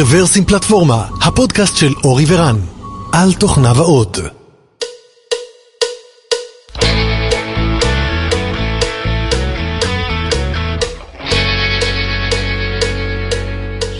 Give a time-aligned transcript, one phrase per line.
[0.00, 2.56] רוורסים פלטפורמה, הפודקאסט של אורי ורן,
[3.12, 4.18] על תוכניו האות.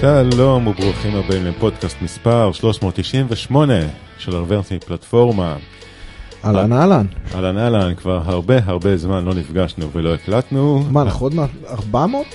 [0.00, 3.74] שלום וברוכים הבאים לפודקאסט מספר 398
[4.18, 5.56] של רוורסים פלטפורמה.
[6.44, 7.06] אהלן אהלן.
[7.34, 10.84] אהלן אהלן, כבר הרבה הרבה זמן לא נפגשנו ולא הקלטנו.
[10.90, 12.26] מה, אנחנו עוד מעט 400?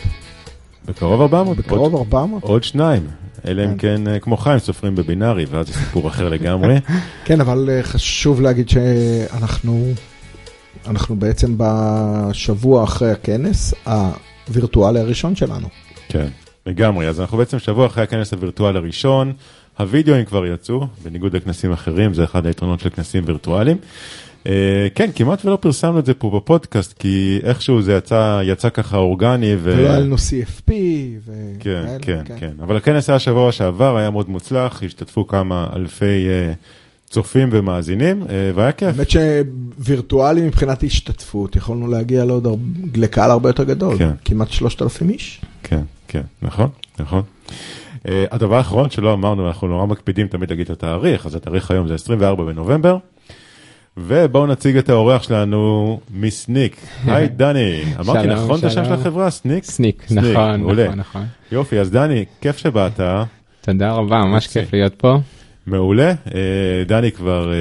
[0.86, 1.58] בקרוב 400?
[1.58, 2.44] בקרוב עוד, 400?
[2.44, 3.23] עוד שניים.
[3.48, 6.76] אלא אם כן אה, כמו חיים סופרים בבינארי ואז זה סיפור אחר לגמרי.
[7.26, 9.94] כן, אבל אה, חשוב להגיד שאנחנו
[10.88, 13.74] אנחנו בעצם בשבוע אחרי הכנס
[14.48, 15.68] הווירטואלי הראשון שלנו.
[16.10, 16.28] כן,
[16.66, 17.08] לגמרי.
[17.08, 19.34] אז אנחנו בעצם שבוע אחרי הכנס הווירטואלי הראשון.
[19.80, 23.78] הווידאוים כבר יצאו, בניגוד לכנסים אחרים, זה אחד היתרונות של כנסים וירטואליים.
[24.44, 24.46] Uh,
[24.96, 29.56] כן, כמעט ולא פרסמנו את זה פה בפודקאסט, כי איכשהו זה יצא, יצא ככה אורגני.
[29.56, 29.60] ו...
[29.64, 30.72] ולא היה לנו CFP
[31.26, 31.32] ו...
[31.60, 32.52] כן, כן, כן, כן.
[32.62, 38.26] אבל הכנס היה שבוע שעבר, היה מאוד מוצלח, השתתפו כמה אלפי uh, צופים ומאזינים, uh,
[38.56, 38.96] והיה כיף.
[38.98, 42.56] האמת שווירטואלי מבחינת השתתפות, יכולנו להגיע לעוד הר...
[42.96, 44.12] לקהל הרבה יותר גדול, כן.
[44.26, 45.42] כמעט 3,000 איש.
[45.64, 46.70] כן, כן, נכון,
[47.00, 47.22] נכון.
[48.06, 51.88] Uh, הדבר האחרון שלא אמרנו, אנחנו נורא מקפידים תמיד להגיד את התאריך, אז התאריך היום
[51.88, 52.98] זה 24 בנובמבר.
[53.98, 56.78] ובואו נציג את האורח שלנו מסניק.
[57.08, 58.94] היי דני, אמרתי נכון את השם של.
[58.94, 59.30] החברה?
[59.30, 59.64] סניק?
[59.64, 60.62] סניק, נכון.
[60.62, 61.26] נכון, נכון.
[61.52, 63.00] יופי, אז דני, כיף שבאת,
[63.62, 64.48] תודה רבה, ממש.
[64.48, 65.18] כיף להיות פה.
[65.68, 66.10] מעולה.
[66.10, 67.58] אה, דני כבר, אה,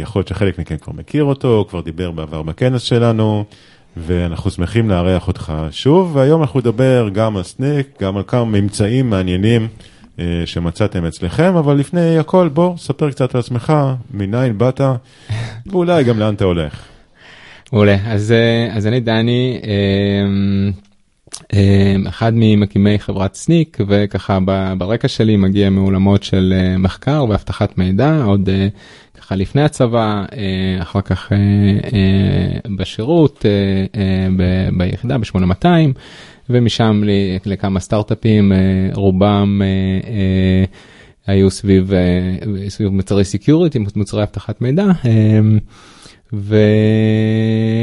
[0.00, 3.44] יכול להיות שחלק מכם כבר מכיר אותו, כבר דיבר בעבר בכנס שלנו,
[3.96, 9.10] ואנחנו שמחים לארח אותך שוב, והיום אנחנו נדבר גם על סניק, גם על כמה ממצאים
[9.10, 9.68] מעניינים
[10.46, 13.72] שמצאתם אצלכם, אבל לפני הכל, בוא, ספר קצת על עצמך,
[14.14, 14.80] מניין באת,
[15.66, 16.84] ואולי גם לאן אתה הולך.
[17.72, 19.70] מעולה, אז, אה, אז אני דני, אה,
[21.54, 24.38] אה, אחד ממקימי חברת סניק, וככה
[24.78, 28.68] ברקע שלי מגיע מעולמות של אה, מחקר ואבטחת מידע, עוד אה,
[29.20, 31.38] ככה לפני הצבא, אה, אחר כך אה,
[31.92, 34.28] אה, בשירות, אה, אה,
[34.76, 35.66] ביחידה ב-8200,
[36.50, 37.02] ומשם
[37.46, 38.58] לכמה סטארט-אפים, אה,
[38.94, 39.66] רובם אה,
[40.10, 40.64] אה,
[41.26, 41.92] היו סביב,
[42.68, 44.86] סביב מוצרי security, מוצרי אבטחת מידע.
[45.04, 45.40] אה,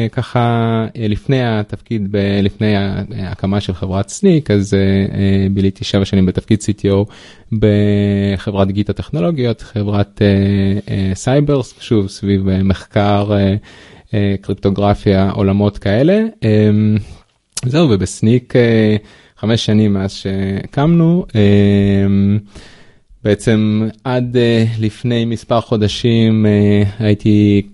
[0.09, 2.75] וככה לפני התפקיד, ב- לפני
[3.17, 4.73] ההקמה של חברת סניק, אז
[5.51, 7.05] ביליתי שבע שנים בתפקיד CTO
[7.51, 10.21] בחברת גיטה טכנולוגיות, חברת
[11.13, 13.31] סייבר, שוב סביב מחקר,
[14.41, 16.23] קריפטוגרפיה, עולמות כאלה.
[17.65, 18.95] אה, זהו, ובסניק אה,
[19.37, 21.25] חמש שנים מאז שהקמנו.
[21.35, 21.41] אה,
[23.23, 26.45] בעצם עד אה, לפני מספר חודשים
[26.99, 27.67] הייתי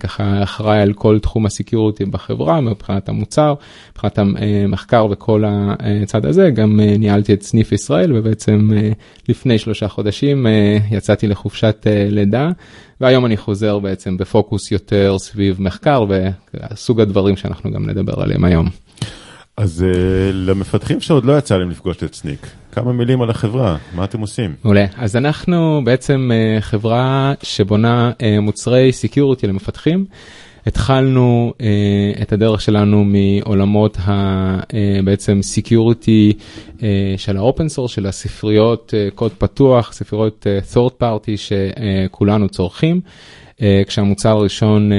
[0.00, 3.54] ככה אחראי על כל תחום ה security בחברה מבחינת המוצר,
[3.92, 8.70] מבחינת המחקר וכל הצד הזה, גם ניהלתי את סניף ישראל ובעצם
[9.28, 10.46] לפני שלושה חודשים
[10.90, 12.48] יצאתי לחופשת לידה
[13.00, 18.85] והיום אני חוזר בעצם בפוקוס יותר סביב מחקר וסוג הדברים שאנחנו גם נדבר עליהם היום.
[19.56, 24.04] אז אה, למפתחים שעוד לא יצא להם לפגוש את סניק, כמה מילים על החברה, מה
[24.04, 24.54] אתם עושים?
[24.64, 30.04] מעולה, אז אנחנו בעצם אה, חברה שבונה אה, מוצרי security למפתחים.
[30.66, 34.64] התחלנו אה, את הדרך שלנו מעולמות ה, אה,
[35.04, 36.32] בעצם סקיוריטי
[36.78, 36.80] uh,
[37.16, 43.00] של האופן סורס, של הספריות uh, קוד פתוח, ספריות uh, third party שכולנו צורכים.
[43.56, 44.94] אה, כשהמוצר הראשון uh,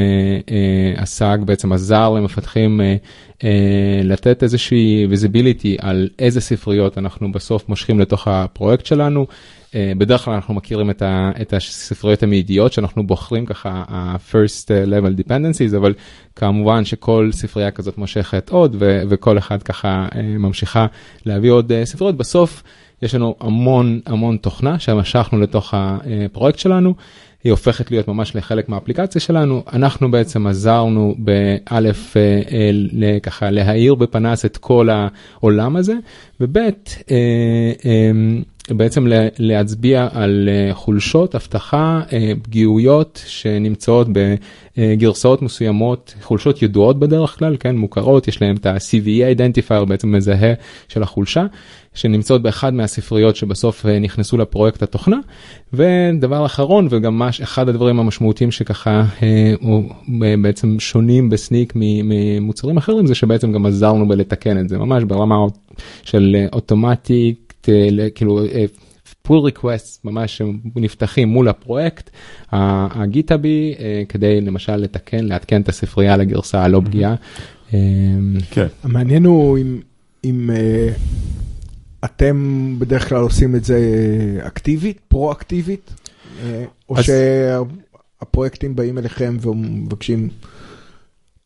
[0.46, 3.44] uh, עסק בעצם עזר למפתחים uh, uh,
[4.04, 9.26] לתת איזושהי visibility על איזה ספריות אנחנו בסוף מושכים לתוך הפרויקט שלנו.
[9.70, 15.22] Uh, בדרך כלל אנחנו מכירים את, ה, את הספריות המיידיות שאנחנו בוחרים ככה ה-first level
[15.22, 15.94] dependencies, אבל
[16.36, 20.86] כמובן שכל ספרייה כזאת מושכת עוד ו, וכל אחד ככה uh, ממשיכה
[21.26, 22.18] להביא עוד uh, ספריות.
[22.18, 22.64] בסוף
[23.02, 26.94] יש לנו המון המון תוכנה שמשכנו לתוך הפרויקט שלנו.
[27.44, 29.64] היא הופכת להיות ממש לחלק מהאפליקציה שלנו.
[29.74, 32.16] אנחנו בעצם עזרנו באלף
[33.24, 35.94] ככה להאיר בפנס את כל העולם הזה,
[36.40, 36.98] ובית
[38.70, 39.06] בעצם
[39.40, 42.02] להצביע על חולשות, אבטחה,
[42.44, 44.08] פגיעויות שנמצאות
[44.78, 50.54] בגרסאות מסוימות, חולשות ידועות בדרך כלל, כן, מוכרות, יש להם את ה-CVE identifier בעצם מזהה
[50.88, 51.46] של החולשה.
[51.98, 55.18] שנמצאות באחד מהספריות שבסוף נכנסו לפרויקט התוכנה.
[55.74, 59.84] ודבר אחרון וגם מש, אחד הדברים המשמעותיים שככה אה, הוא
[60.42, 65.36] בעצם שונים בסניק ממוצרים אחרים זה שבעצם גם עזרנו בלתקן את זה ממש ברמה
[66.04, 67.47] של אוטומטית
[68.16, 68.42] כאילו.
[69.22, 70.42] pull request ממש
[70.76, 72.10] נפתחים מול הפרויקט
[72.52, 73.76] הגיטאבי
[74.10, 76.86] כדי למשל לתקן לעדכן את הספרייה לגרסה הלא Mm-hmm.
[76.86, 77.16] פגיעה.
[78.52, 78.68] כן.
[78.84, 79.80] המעניין הוא אם,
[80.26, 80.50] אם
[82.06, 83.80] אתם בדרך כלל עושים את זה
[84.48, 85.94] אקטיבית, פרו-אקטיבית?
[86.44, 87.06] אה, או אז-
[88.22, 90.30] שהפרויקטים באים אליכם ומבקשים,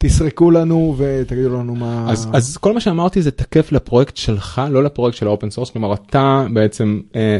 [0.04, 2.06] תסרקו לנו ותגידו לנו מה...
[2.10, 5.70] אז, אז כל מה שאמרתי זה תקף לפרויקט שלך, לא לפרויקט של ה open source,
[5.70, 7.40] כלומר אתה בעצם, אה,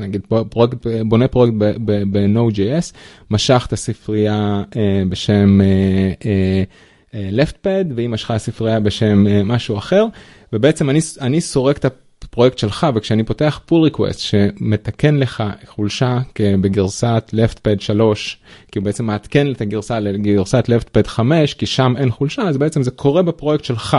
[0.00, 0.76] נגיד, פרויקט,
[1.06, 1.54] בונה פרויקט
[1.84, 2.94] ב-Node.js,
[3.30, 5.66] משך את הספרייה אה, בשם אה,
[6.24, 6.62] אה,
[7.14, 10.06] אה, LeftPad, ומשך ספרייה בשם אה, משהו אחר,
[10.52, 11.84] ובעצם אני, אני סורק את
[12.24, 18.38] הפרויקט שלך, וכשאני פותח pull request שמתקן לך חולשה בגרסת LeftPad 3,
[18.72, 22.82] כי הוא בעצם מעדכן את הגרסה לגרסת LeftPad 5, כי שם אין חולשה, אז בעצם
[22.82, 23.96] זה קורה בפרויקט שלך.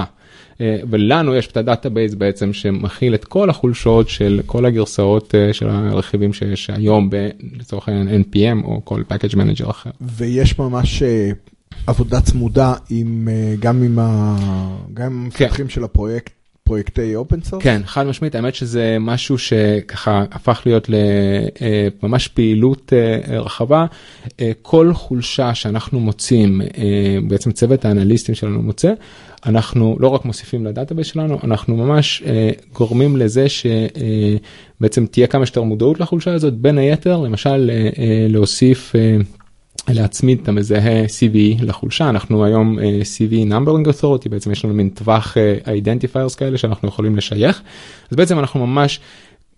[0.61, 5.53] אה, ולנו יש את ה database בעצם שמכיל את כל החולשות של כל הגרסאות אה,
[5.53, 7.29] של הרכיבים שיש היום ב-
[7.59, 9.89] לצורך העניין npm או כל package manager אחר.
[10.01, 11.31] ויש ממש אה,
[11.87, 13.27] עבודה צמודה עם,
[13.59, 13.99] גם עם עם
[14.97, 16.33] המפתחים של הפרויקט,
[16.69, 17.63] פרויקטי open source?
[17.63, 23.85] כן, חד משמעית, האמת שזה משהו שככה הפך להיות לממש פעילות אה, רחבה.
[24.39, 26.67] אה, כל חולשה שאנחנו מוצאים, אה,
[27.27, 28.93] בעצם צוות האנליסטים שלנו מוצא,
[29.45, 35.45] אנחנו לא רק מוסיפים ל database שלנו, אנחנו ממש אה, גורמים לזה שבעצם תהיה כמה
[35.45, 38.95] שיותר מודעות לחולשה הזאת, בין היתר, למשל אה, אה, להוסיף...
[39.89, 44.73] אה, להצמיד את המזהה CVE לחולשה, אנחנו היום אה, CVE Numbering Authority, בעצם יש לנו
[44.73, 47.61] מין טווח uh, identifiers כאלה שאנחנו יכולים לשייך,
[48.11, 48.99] אז בעצם אנחנו ממש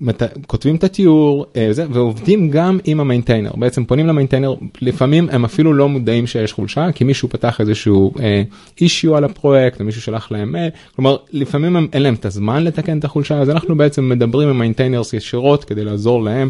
[0.02, 0.24] מת...
[0.48, 5.30] כותבים את התיאור אה, וזה, ועובדים גם עם ה maintainer, בעצם פונים ל maintainer, לפעמים
[5.32, 9.86] הם אפילו לא מודעים שיש חולשה, כי מישהו פתח איזשהו uh, issue על הפרויקט, או
[9.86, 13.50] מישהו שלח להם מייל, כלומר לפעמים הם, אין להם את הזמן לתקן את החולשה, אז
[13.50, 16.50] אנחנו בעצם מדברים עם maintainers ישירות כדי לעזור להם.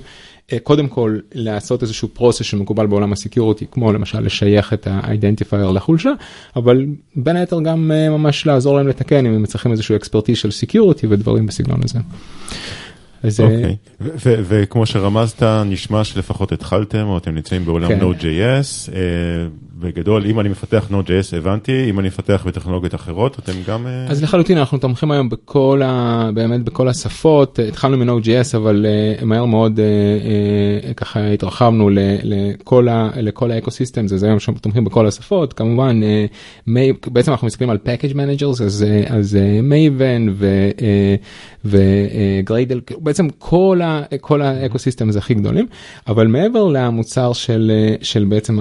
[0.64, 6.12] קודם כל לעשות איזשהו process שמקובל בעולם ה security כמו למשל לשייך את ה-identifier לחולשה
[6.56, 10.52] אבל בין היתר גם אה, ממש לעזור להם לתקן אם הם צריכים איזשהו expertise של
[10.52, 12.00] security ודברים בסגנון הזה.
[13.24, 13.76] אז, אה, אוקיי,
[14.24, 18.00] וכמו שרמזת, נשמע שלפחות התחלתם, או אתם נמצאים בעולם כן.
[18.02, 18.92] Node.js.
[19.84, 23.88] אה, בגדול, אם אני מפתח Node.js, הבנתי, אם אני מפתח בטכנולוגיות אחרות, אתם גם...
[23.88, 26.30] אה, אז לחלוטין אנחנו תומכים היום בכל ה...
[26.34, 27.60] באמת בכל השפות.
[27.68, 28.86] התחלנו מ-Node.js אבל
[29.20, 29.80] uh, מהר מאוד
[30.96, 33.10] ככה התרחבנו ל- לכל, ה...
[33.16, 35.54] לכל האקוסיסטם אז היום תומכים בכל השפות.
[35.54, 36.00] כמובן
[36.68, 36.94] מי...
[37.08, 40.28] בעצם אנחנו מסתכלים על package managers אז אז Maven
[41.66, 44.02] ו Gradle בעצם כל ה...
[44.22, 45.68] כל ה ecosystem זה הכי גדולים.
[46.08, 48.60] אבל מעבר למוצר של של בעצם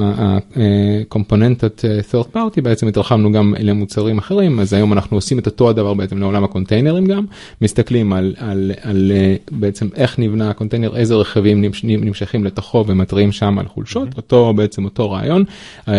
[1.10, 5.94] הקומפוננטות third party בעצם התרחבנו גם למוצרים אחרים אז היום אנחנו עושים את אותו הדבר
[5.94, 7.24] בעצם לעולם הקונטיינרים גם.
[7.62, 13.32] מסתכלים על, על, על אה, בעצם איך נבנה הקונטיינר איזה רכיבים נמש- נמשכים לתוכו ומתריעים
[13.32, 14.08] שם על חולשות.
[14.16, 15.44] אותו בעצם אותו רעיון.
[15.88, 15.94] אה,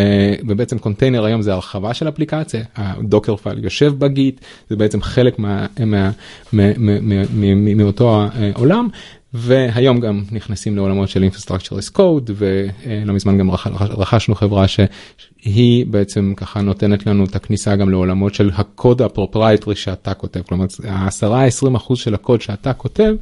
[0.47, 2.63] ובעצם קונטיינר היום זה הרחבה של אפליקציה.
[2.75, 6.11] ה Dockerfile יושב ב Git זה בעצם חלק מה, מה,
[6.53, 8.87] מה, מה, מאותו העולם.
[9.33, 15.85] והיום גם נכנסים לעולמות של Infrastructure as Code ולא מזמן גם רכ- רכשנו חברה שהיא
[15.85, 20.65] בעצם ככה נותנת לנו את הכניסה גם לעולמות של הקוד ה proprietary שאתה כותב כלומר
[21.21, 23.13] 10-20 אחוז של הקוד שאתה כותב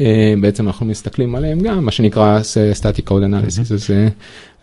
[0.00, 2.40] אה, בעצם אנחנו מסתכלים עליהם גם מה שנקרא
[2.80, 3.90] static code analysis אז,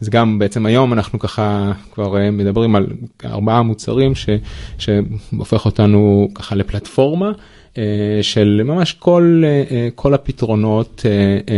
[0.02, 2.88] אז גם בעצם היום אנחנו ככה כבר אה, מדברים על
[3.26, 4.30] ארבעה מוצרים ש,
[4.78, 7.32] שהופך אותנו ככה לפלטפורמה.
[7.78, 7.84] אה,
[8.22, 11.06] של ממש כל, אה, אה, כל הפתרונות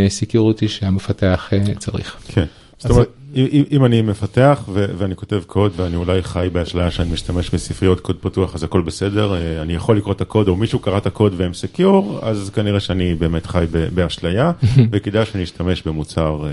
[0.07, 2.17] security שהמפתח צריך.
[2.27, 2.45] כן.
[2.77, 7.11] זאת אומרת, אם, אם אני מפתח ו- ואני כותב קוד ואני אולי חי באשליה שאני
[7.11, 10.97] משתמש בספריות קוד פתוח אז הכל בסדר, אני יכול לקרוא את הקוד או מישהו קרא
[10.97, 14.51] את הקוד והם secure, אז כנראה שאני באמת חי באשליה
[14.91, 16.47] וכדאי שאני אשתמש במוצר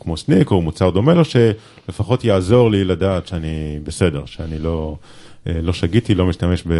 [0.00, 4.96] כמו Snyk או מוצר דומה לו שלפחות יעזור לי לדעת שאני בסדר, שאני לא,
[5.46, 6.72] לא שגיתי, לא משתמש ב-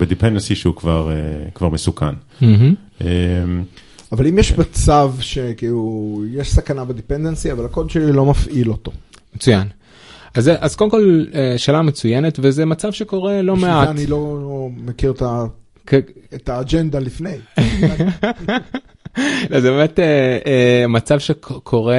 [0.00, 1.16] ב-dependency שהוא כבר, אה,
[1.54, 2.14] כבר מסוכן.
[2.42, 3.06] אה,
[4.12, 5.82] אבל אם יש מצב שכאילו,
[6.32, 8.92] יש סכנה ב-dependency, אבל הקוד שלי לא מפעיל אותו.
[9.36, 9.68] מצוין.
[10.34, 13.88] אז, זה- אז קודם כל אה, שאלה מצוינת וזה מצב שקורה לא מעט.
[13.88, 15.44] אני לא לא מכיר את ה-
[15.86, 15.94] כ-
[16.34, 17.30] את האג'נדה לפני.
[19.62, 21.94] זה באמת אה, אה, מצב שקורה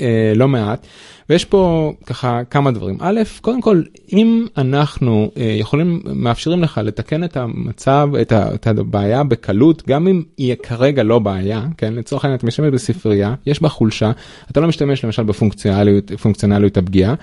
[0.00, 0.86] אה, לא מעט
[1.30, 7.36] ויש פה ככה כמה דברים א' קודם כל אם אנחנו יכולים מאפשרים לך לתקן את
[7.36, 12.46] המצב את, את הבעיה בקלות גם אם היא כרגע לא בעיה כן לצורך העניין אתה
[12.46, 14.10] משתמש בספרייה יש בה חולשה
[14.50, 17.14] אתה לא משתמש למשל בפונקציונליות פונקציונליות הפגיעה.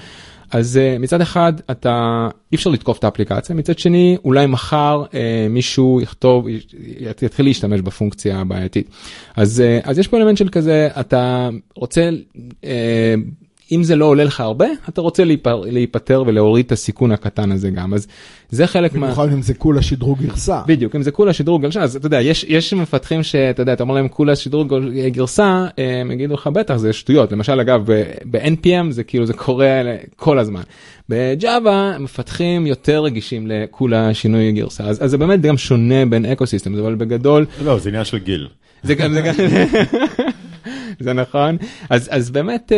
[0.52, 5.14] אז uh, מצד אחד אתה אי אפשר לתקוף את האפליקציה מצד שני אולי מחר uh,
[5.50, 6.48] מישהו יכתוב
[7.22, 8.90] יתחיל להשתמש בפונקציה הבעייתית
[9.36, 12.10] אז uh, אז יש פה אלמנט של כזה אתה רוצה.
[13.72, 17.70] אם זה לא עולה לך הרבה, אתה רוצה להיפר, להיפטר ולהוריד את הסיכון הקטן הזה
[17.70, 17.94] גם.
[17.94, 18.08] אז
[18.50, 19.06] זה חלק מה...
[19.06, 20.62] במיוחד אם זה כולה שדרוג גרסה.
[20.68, 23.84] בדיוק, אם זה כולה שדרוג גרסה, אז אתה יודע, יש, יש מפתחים שאתה יודע, אתה
[23.84, 24.74] אומר להם כולה שדרוג
[25.08, 27.32] גרסה, הם יגידו לך בטח זה שטויות.
[27.32, 27.86] למשל אגב,
[28.26, 29.82] ב-NPM זה כאילו זה קורה
[30.16, 30.62] כל הזמן.
[31.10, 36.46] בג'אווה מפתחים יותר רגישים לכולה שינוי גרסה, אז, אז זה באמת גם שונה בין אקו
[36.82, 37.46] אבל בגדול...
[37.64, 38.48] לא, זה עניין של גיל.
[38.84, 39.34] זה גם, זה גם...
[41.06, 41.58] זה נכון
[41.90, 42.78] אז אז באמת אה,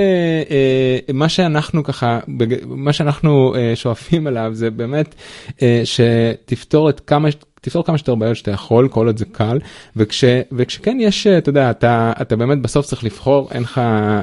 [0.51, 2.19] אה, מה שאנחנו ככה
[2.67, 5.15] מה שאנחנו אה, שואפים עליו זה באמת
[5.61, 7.29] אה, שתפתור את כמה
[7.61, 9.59] תפתור כמה שיותר בעיות שאתה יכול כל עוד זה קל
[9.95, 13.81] וכש, וכשכן יש אתה יודע אתה אתה באמת בסוף צריך לבחור אין לך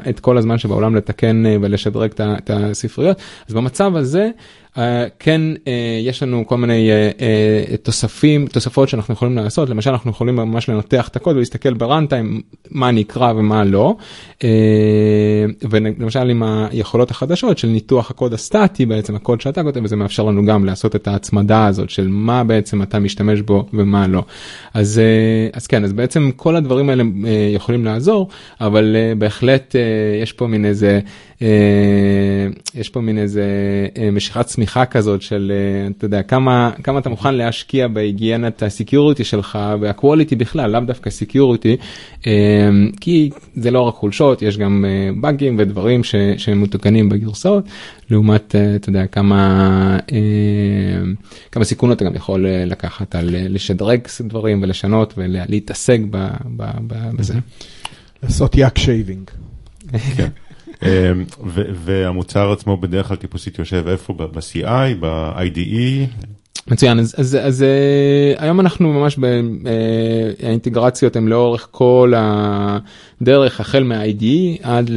[0.08, 3.16] את כל הזמן שבעולם לתקן אה, ולשדרג את הספריות
[3.48, 4.30] אז במצב הזה.
[4.76, 4.78] Uh,
[5.18, 5.68] כן uh,
[6.02, 10.68] יש לנו כל מיני uh, uh, תוספים תוספות שאנחנו יכולים לעשות למשל אנחנו יכולים ממש
[10.68, 12.40] לנתח את הקוד ולהסתכל בראנטיים
[12.70, 13.96] מה נקרא ומה לא
[14.38, 14.42] uh,
[15.70, 20.44] ולמשל עם היכולות החדשות של ניתוח הקוד הסטטי בעצם הקוד שאתה כותב וזה מאפשר לנו
[20.44, 24.24] גם לעשות את ההצמדה הזאת של מה בעצם אתה משתמש בו ומה לא
[24.74, 25.00] אז
[25.52, 28.28] uh, אז כן אז בעצם כל הדברים האלה uh, יכולים לעזור
[28.60, 31.00] אבל uh, בהחלט uh, יש פה מין איזה.
[31.42, 31.48] אה,
[32.74, 33.44] יש פה מין איזה
[33.98, 39.24] אה, משיכת צמיחה כזאת של אה, אתה יודע כמה כמה אתה מוכן להשקיע בהיגיינת ה-security
[39.24, 41.76] שלך וה-quality בכלל לאו דווקא security
[43.00, 44.84] כי זה לא רק חולשות יש גם
[45.20, 46.04] באגים ודברים
[46.36, 47.64] שהם מתוקנים בגרסאות
[48.10, 49.98] לעומת אתה יודע כמה
[51.52, 56.00] כמה סיכון אתה גם יכול לקחת על לשדרג דברים ולשנות ולהתעסק
[57.16, 57.34] בזה.
[58.22, 59.30] לעשות yak shaving.
[60.82, 60.88] אמ,
[61.84, 64.12] והמוצר עצמו בדרך כלל טיפוסית יושב איפה?
[64.12, 66.06] ב-CI, ב-IDE?
[66.70, 69.18] מצוין אז אז אז uh, היום אנחנו ממש
[70.38, 74.90] באינטגרציות uh, הן לאורך כל הדרך החל מה-IDE עד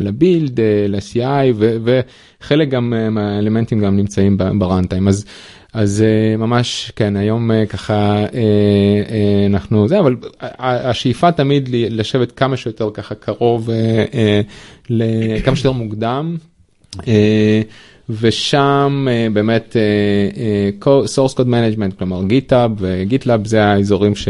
[0.00, 1.64] לבילד, ל-CI
[2.40, 5.24] וחלק גם מהאלמנטים גם נמצאים בראנטיים אז
[5.76, 8.36] אז uh, ממש כן היום uh, ככה uh,
[9.46, 10.16] אנחנו זה אבל
[10.58, 13.70] השאיפה תמיד לשבת כמה שיותר ככה קרוב
[14.90, 16.36] לכמה שיותר מוקדם.
[18.10, 19.76] ושם באמת
[20.84, 24.28] source code management כלומר גיטאב וגיטלאב זה האזורים ש,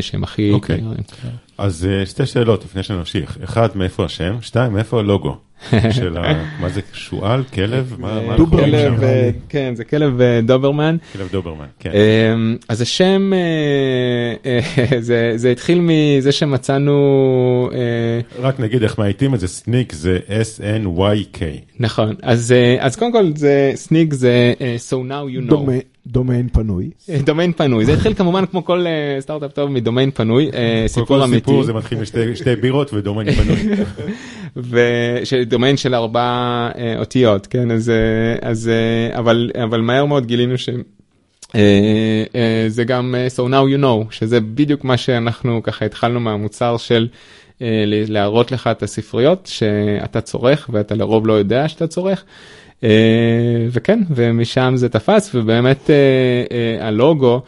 [0.00, 0.52] שהם הכי.
[1.60, 3.38] אז uh, שתי שאלות לפני שנמשיך.
[3.44, 4.36] אחד מאיפה השם?
[4.40, 5.36] שתיים מאיפה הלוגו.
[5.90, 6.44] של ה...
[6.60, 7.94] מה זה שועל כלב?
[7.98, 9.02] מה כלב
[9.48, 10.96] כן זה כלב אה, דוברמן.
[11.12, 11.90] כלב דוברמן כן.
[11.90, 17.70] אמ, אז השם אה, אה, זה זה התחיל מזה שמצאנו
[18.38, 19.48] רק נגיד איך מאייתים את זה.
[19.48, 21.40] סניק זה s n y k.
[21.80, 22.14] נכון.
[22.22, 24.52] אז אז קודם כל זה סניק זה
[24.90, 25.70] so now you know.
[26.06, 26.90] דומיין פנוי.
[27.24, 28.84] דומיין פנוי זה התחיל כמובן כמו כל
[29.20, 30.50] סטארט-אפ טוב מדומיין פנוי
[30.86, 31.36] סיפור אמיתי.
[31.36, 33.56] סיפור זה מתחיל משתי בירות ודומיין פנוי.
[34.56, 36.20] ודומיין של ארבע
[36.78, 40.68] אה, אותיות כן אז אה, אז אה, אבל אבל מהר מאוד גילינו ש...
[42.68, 47.08] זה גם so now you know שזה בדיוק מה שאנחנו ככה התחלנו מהמוצר של
[48.08, 52.24] להראות לך את הספריות שאתה צורך ואתה לרוב לא יודע שאתה צורך.
[53.72, 55.90] וכן ומשם זה תפס ובאמת
[56.80, 57.40] הלוגו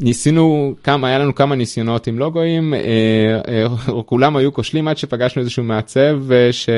[0.00, 2.80] ניסינו כמה היה לנו כמה ניסיונות עם לוגויים אה,
[3.48, 6.68] אה, כולם היו כושלים עד שפגשנו איזשהו מעצב ש...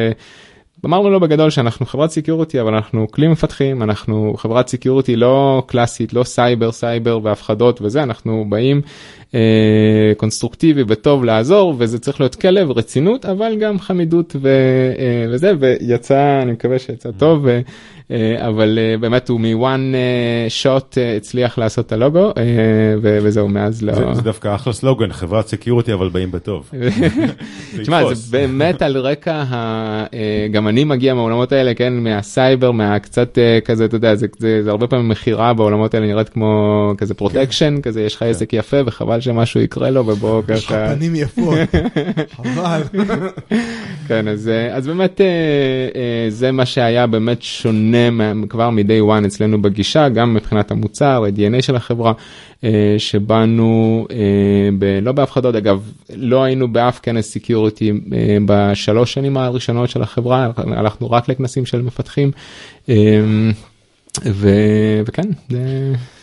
[0.84, 6.12] אמרנו לו בגדול שאנחנו חברת security אבל אנחנו כלי מפתחים אנחנו חברת security לא קלאסית
[6.12, 8.80] לא סייבר סייבר והפחדות וזה אנחנו באים
[9.34, 14.48] אה, קונסטרוקטיבי וטוב לעזור וזה צריך להיות כלב רציני אבל גם חמידות ו,
[14.98, 17.46] אה, וזה ויצא אני מקווה שיצא טוב.
[18.10, 19.92] אה, אבל אה, באמת הוא מ-one
[20.48, 22.32] shot אה, הצליח לעשות את הלוגו
[23.02, 24.14] וזהו מאז לא.
[24.14, 26.70] זה, דווקא אחלה סלוגן חברת security אבל באים בטוב.
[27.80, 29.44] תשמע זה באמת על רקע
[30.50, 34.86] גם אני מגיע מהעולמות האלה כן מהסייבר מהקצת כזה אתה יודע זה, זה, זה הרבה
[34.86, 37.82] פעמים מכירה בעולמות האלה נראית כמו כזה protection כן.
[37.82, 38.26] כזה יש לך כן.
[38.26, 40.54] עסק יפה וחבל שמשהו יקרה לו ובוא ככה.
[40.54, 41.58] יש לך פנים יפות.
[42.36, 42.82] חבל.
[44.08, 45.20] כן אז באמת
[46.28, 47.99] זה מה שהיה באמת שונה.
[48.12, 52.12] משתנה כבר מ-day one אצלנו בגישה, גם מבחינת המוצר, ה-DNA של החברה,
[52.64, 54.16] אה, שבאנו אה,
[54.78, 60.50] ב- לא בהפחדות, אגב, לא היינו באף כנס security אה, בשלוש שנים הראשונות של החברה,
[60.56, 62.30] הלכנו רק לכנסים של מפתחים.
[64.24, 64.48] ו...
[65.06, 65.28] וכן.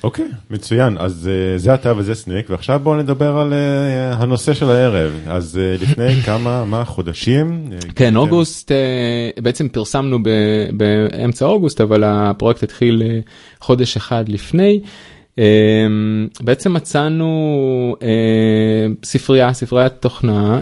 [0.04, 0.98] אוקיי, okay, מצוין.
[1.00, 5.12] אז uh, זה אתה וזה Snyk, ועכשיו בואו נדבר על uh, הנושא של הערב.
[5.28, 7.70] אז uh, לפני כמה, מה, חודשים?
[7.96, 10.20] כן, uh, אוגוסט, uh, בעצם פרסמנו
[10.74, 13.04] באמצע אוגוסט, אבל הפרויקט התחיל
[13.60, 14.82] חודש אחד לפני.
[16.42, 17.96] בעצם מצאנו
[19.04, 20.62] ספרייה, ספריית תוכנה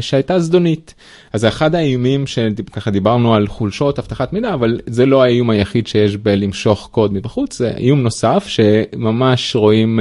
[0.00, 0.94] שהייתה זדונית.
[1.32, 6.16] אז אחד האיומים שככה דיברנו על חולשות אבטחת מידע אבל זה לא האיום היחיד שיש
[6.16, 10.00] בלמשוך קוד מבחוץ זה איום נוסף שממש רואים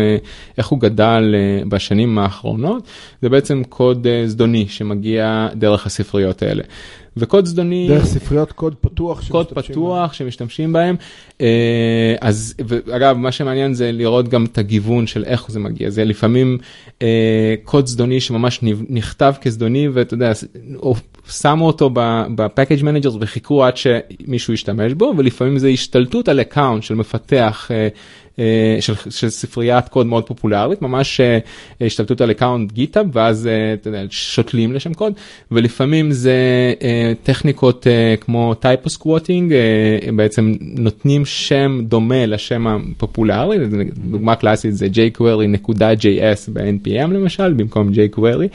[0.57, 1.35] איך הוא גדל
[1.67, 2.87] בשנים האחרונות
[3.21, 6.63] זה בעצם קוד זדוני שמגיע דרך הספריות האלה.
[7.17, 10.13] וקוד זדוני, דרך ספריות קוד פתוח, קוד פתוח.
[10.13, 10.95] שמשתמשים בהם,
[12.21, 12.55] אז
[12.91, 16.57] אגב מה שמעניין זה לראות גם את הגיוון של איך זה מגיע, זה לפעמים
[17.63, 20.31] קוד זדוני שממש נכתב כזדוני ואתה יודע,
[21.29, 21.89] שמו אותו
[22.35, 27.71] ב-package managers וחיכו עד שמישהו ישתמש בו ולפעמים זה השתלטות על account של מפתח.
[28.79, 31.21] של, של ספריית קוד מאוד פופולרית ממש
[31.81, 33.49] השתלטות על account GitHub ואז
[33.85, 35.13] יודע, שותלים לשם קוד
[35.51, 36.37] ולפעמים זה
[37.23, 37.87] טכניקות
[38.21, 39.53] כמו typosquatting
[40.15, 43.57] בעצם נותנים שם דומה לשם הפופולרי
[44.11, 48.47] דוגמה קלאסית זה jQuery נקודה js ב-npm למשל במקום jQuery.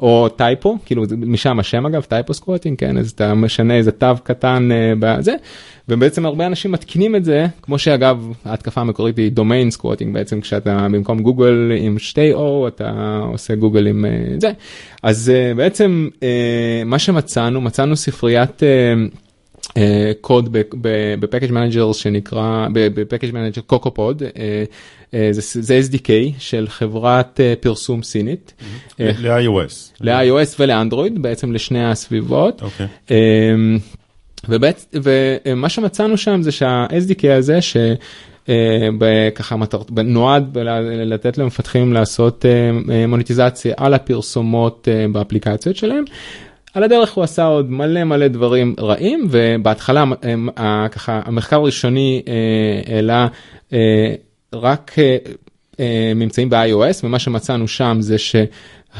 [0.00, 4.68] או typo כאילו משם השם אגב typosquatting כן אז אתה משנה איזה תו קטן
[4.98, 5.34] בזה
[5.88, 10.86] ובעצם הרבה אנשים מתקינים את זה כמו שאגב ההתקפה המקורית היא domain squatting בעצם כשאתה
[10.92, 14.04] במקום גוגל עם שתי או אתה עושה גוגל עם
[14.38, 14.50] זה
[15.02, 16.08] אז בעצם
[16.86, 18.62] מה שמצאנו מצאנו ספריית.
[20.20, 20.56] קוד
[21.20, 24.22] בפקאג' מנג'ר שנקרא בפקאג' מנג'ר קוקופוד
[25.30, 28.54] זה SDK של חברת פרסום סינית.
[28.98, 29.94] ל-iOS.
[30.00, 32.62] ל-iOS ולאנדרואיד בעצם לשני הסביבות.
[34.94, 39.56] ומה שמצאנו שם זה שה-SDK הזה שככה
[40.04, 40.58] נועד
[41.04, 42.44] לתת למפתחים לעשות
[43.08, 46.04] מוניטיזציה על הפרסומות באפליקציות שלהם.
[46.74, 50.04] על הדרך הוא עשה עוד מלא מלא דברים רעים ובהתחלה
[50.92, 52.22] ככה המחקר הראשוני
[52.86, 53.28] העלה
[54.52, 54.94] רק
[56.16, 58.16] ממצאים ב-iOS ומה שמצאנו שם זה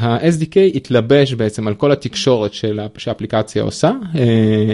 [0.00, 2.52] שה-SDK התלבש בעצם על כל התקשורת
[2.98, 3.92] שהאפליקציה עושה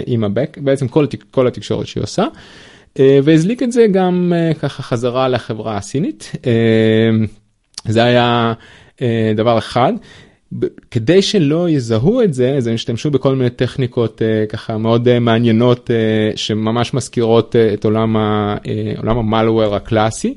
[0.05, 2.25] עם ה-Back בעצם כל, כל התקשורת שהיא עושה
[2.99, 6.31] והזליק את זה גם ככה חזרה לחברה הסינית
[7.87, 8.53] זה היה
[9.35, 9.93] דבר אחד.
[10.91, 15.89] כדי שלא יזהו את זה אז הם השתמשו בכל מיני טכניקות ככה מאוד מעניינות
[16.35, 18.15] שממש מזכירות את עולם
[19.03, 20.35] המלוור הקלאסי.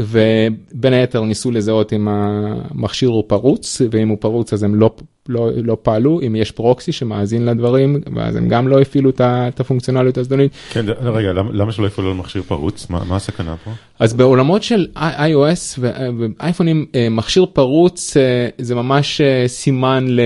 [0.00, 4.90] ובין היתר ניסו לזהות אם המכשיר הוא פרוץ ואם הוא פרוץ אז הם לא
[5.28, 10.18] לא, לא פעלו אם יש פרוקסי שמאזין לדברים ואז הם גם לא הפעילו את הפונקציונליות
[10.18, 10.52] הזדונית.
[10.72, 13.70] כן רגע למה, למה שלא יפעלו על מכשיר פרוץ מה, מה הסכנה פה?
[13.98, 18.16] אז בעולמות של iOS ואייפונים מכשיר פרוץ
[18.58, 20.20] זה ממש סימן ל...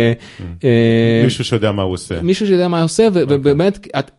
[1.24, 2.22] מישהו שיודע מה הוא עושה.
[2.22, 4.10] מישהו שיודע מה הוא עושה ובאמת את,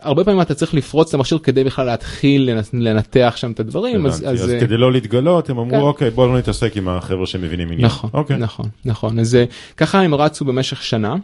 [0.00, 4.06] הרבה פעמים אתה צריך לפרוץ את המכשיר כדי בכלל להתחיל לנתח שם את הדברים.
[4.06, 5.80] אז, אז, אז כדי לא להתגלות הם אמרו כן.
[5.80, 7.86] אוקיי בוא לא נתעסק עם החבר'ה שמבינים עניין.
[7.86, 8.36] נכון, אוקיי.
[8.36, 9.18] נכון, נכון.
[9.18, 9.38] אז
[9.76, 11.14] ככה הם רצו במשך שנה.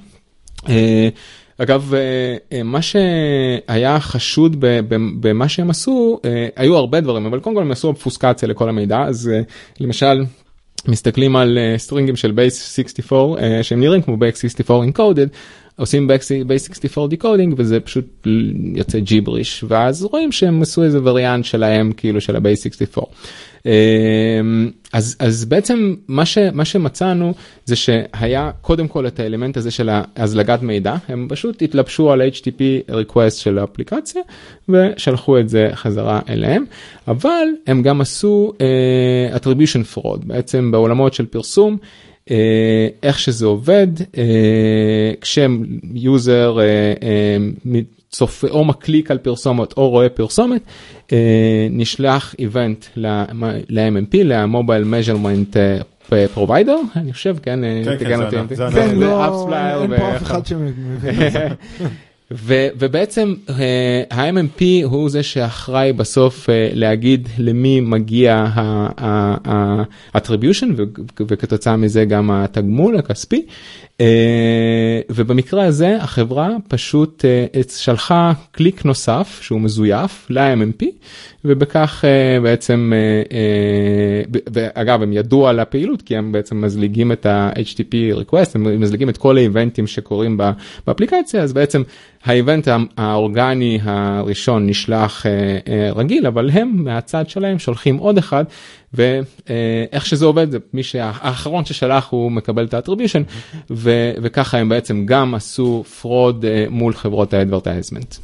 [1.58, 1.92] אגב,
[2.64, 4.56] מה שהיה חשוד
[5.20, 6.20] במה שהם עשו,
[6.56, 9.30] היו הרבה דברים, אבל קודם כל הם עשו obfuscation לכל המידע, אז
[9.80, 10.24] למשל,
[10.88, 15.28] מסתכלים על סטרינגים של base 64 שהם נראים כמו base 64 encoded,
[15.76, 16.09] עושים
[16.46, 18.26] base 64 decoding וזה פשוט
[18.74, 23.06] יוצא ג'יבריש ואז רואים שהם עשו איזה וריאנט שלהם כאילו של ה-base 64.
[24.92, 30.62] אז אז בעצם מה שמה שמצאנו זה שהיה קודם כל את האלמנט הזה של הזלגת
[30.62, 34.22] מידע הם פשוט התלבשו על http request של האפליקציה
[34.68, 36.64] ושלחו את זה חזרה אליהם
[37.09, 41.76] אבל הם גם עשו uh, attribution fraud בעצם בעולמות של פרסום.
[43.02, 43.87] איך שזה עובד
[45.20, 46.59] כשיוזר
[48.11, 50.62] צופה או מקליק על פרסומת או רואה פרסומת
[51.70, 55.56] נשלח event ל-MMP ל-mobile measurement
[56.34, 58.20] provider אני חושב כן, כן, כן,
[58.98, 59.26] לא,
[59.83, 61.48] אין פה אף אחד שמבין את זה.
[62.32, 63.34] ובעצם
[64.10, 68.44] ה-MMP הוא זה שאחראי בסוף להגיד למי מגיע
[68.96, 70.66] ה-attribution
[71.20, 73.46] וכתוצאה מזה גם התגמול הכספי.
[75.10, 77.24] ובמקרה הזה החברה פשוט
[77.76, 80.84] שלחה קליק נוסף שהוא מזויף ל-MMP
[81.44, 82.04] ובכך
[82.42, 82.92] בעצם
[84.74, 89.16] אגב הם ידעו על הפעילות כי הם בעצם מזליגים את ה-HTTP request הם מזליגים את
[89.16, 90.38] כל האיבנטים שקורים
[90.86, 91.82] באפליקציה אז בעצם
[92.24, 95.26] האיבנט האורגני הראשון נשלח
[95.94, 98.44] רגיל אבל הם מהצד שלהם שולחים עוד אחד
[98.94, 103.22] ואיך שזה עובד מי שהאחרון ששלח הוא מקבל את האטריביושן
[104.22, 108.14] וככה הם בעצם גם עשו fraud מול חברות ה-advertisement.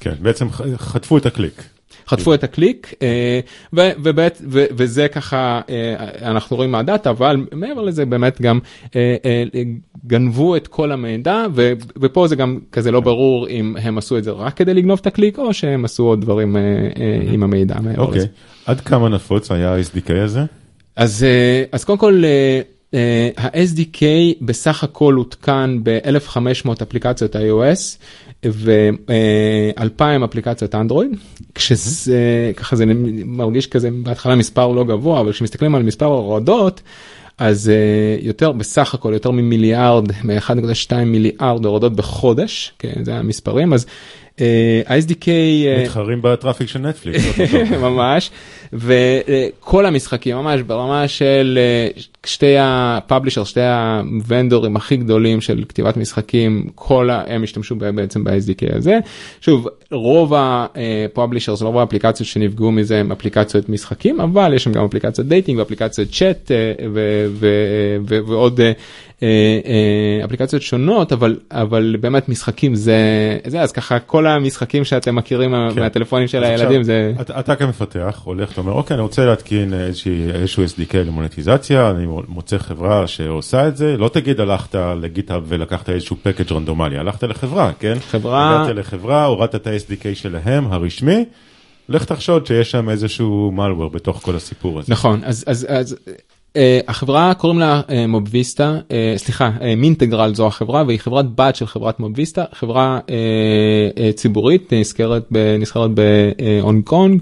[0.00, 1.75] כן בעצם חטפו את הקליק.
[2.08, 3.40] חטפו את הקליק אה,
[3.72, 8.58] ו- ובית, ו- וזה ככה אה, אנחנו רואים מה-data אבל מעבר לזה באמת גם
[8.96, 9.16] אה,
[10.06, 14.24] גנבו את כל המידע ו- ופה זה גם כזה לא ברור אם הם עשו את
[14.24, 16.62] זה רק כדי לגנוב את הקליק או שהם עשו עוד דברים אה,
[17.32, 17.76] עם המידע.
[17.98, 18.26] אוקיי.
[18.66, 20.40] עד כמה נפוץ היה ה-SDK הזה?
[20.96, 21.26] אז
[21.72, 22.22] אז קודם כל.
[23.36, 24.02] ה-SDK
[24.40, 27.98] בסך הכל הותקן ב-1500 אפליקציות iOS
[28.44, 31.10] ו-2000 אפליקציות אנדרואיד,
[31.54, 32.84] כשזה ככה זה
[33.24, 36.82] מרגיש כזה בהתחלה מספר לא גבוה, אבל כשמסתכלים על מספר הורדות,
[37.38, 43.86] אז אה, יותר בסך הכל יותר ממיליארד, מ-1.2 מיליארד הורדות בחודש, כן, זה המספרים, אז
[43.86, 43.90] אה,
[44.40, 45.28] ה-SDK...
[45.28, 47.24] אה, מתחרים בטראפיק של נטפליקס.
[47.82, 48.30] ממש
[48.72, 51.88] וכל המשחקים ממש ברמה של אה,
[52.26, 58.24] שתי ה publisher שתי הוונדורים הכי גדולים של כתיבת משחקים כל ה- הם השתמשו בעצם
[58.24, 58.98] ב-SDK הזה
[59.40, 64.84] שוב רוב ה publisher רוב האפליקציות שנפגעו מזה הם אפליקציות משחקים אבל יש שם גם
[64.84, 68.60] אפליקציות dating ואפליקציות צ'אט אה, ו- ו- ו- ועוד.
[69.22, 69.28] אה,
[69.66, 72.98] אה, אפליקציות שונות אבל אבל באמת משחקים זה
[73.46, 75.80] זה אז ככה כל המשחקים שאתם מכירים כן.
[75.80, 80.64] מהטלפונים של הילדים זה אתה, אתה כמפתח הולך, אתה אומר, אוקיי, אני רוצה להתקין איזשהו
[80.64, 86.52] SDK למונטיזציה, אני מוצא חברה שעושה את זה, לא תגיד הלכת לגיטהאב ולקחת איזשהו פקאג'
[86.52, 87.94] רנדומלי, הלכת לחברה, כן?
[88.08, 91.24] חברה- הגעת לחברה, הורדת את ה-SDK שלהם, הרשמי,
[91.88, 94.92] לך תחשוד שיש שם איזשהו malware בתוך כל הסיפור הזה.
[94.92, 95.96] נכון אז אז אז
[96.88, 101.66] החברה קוראים לה אה, מובוויסטה אה, סליחה אה, מינטגרל זו החברה והיא חברת בת של
[101.66, 103.14] חברת מובוויסטה חברה אה,
[103.98, 104.72] אה, ציבורית
[105.58, 107.20] נסחרת בהונג קונג.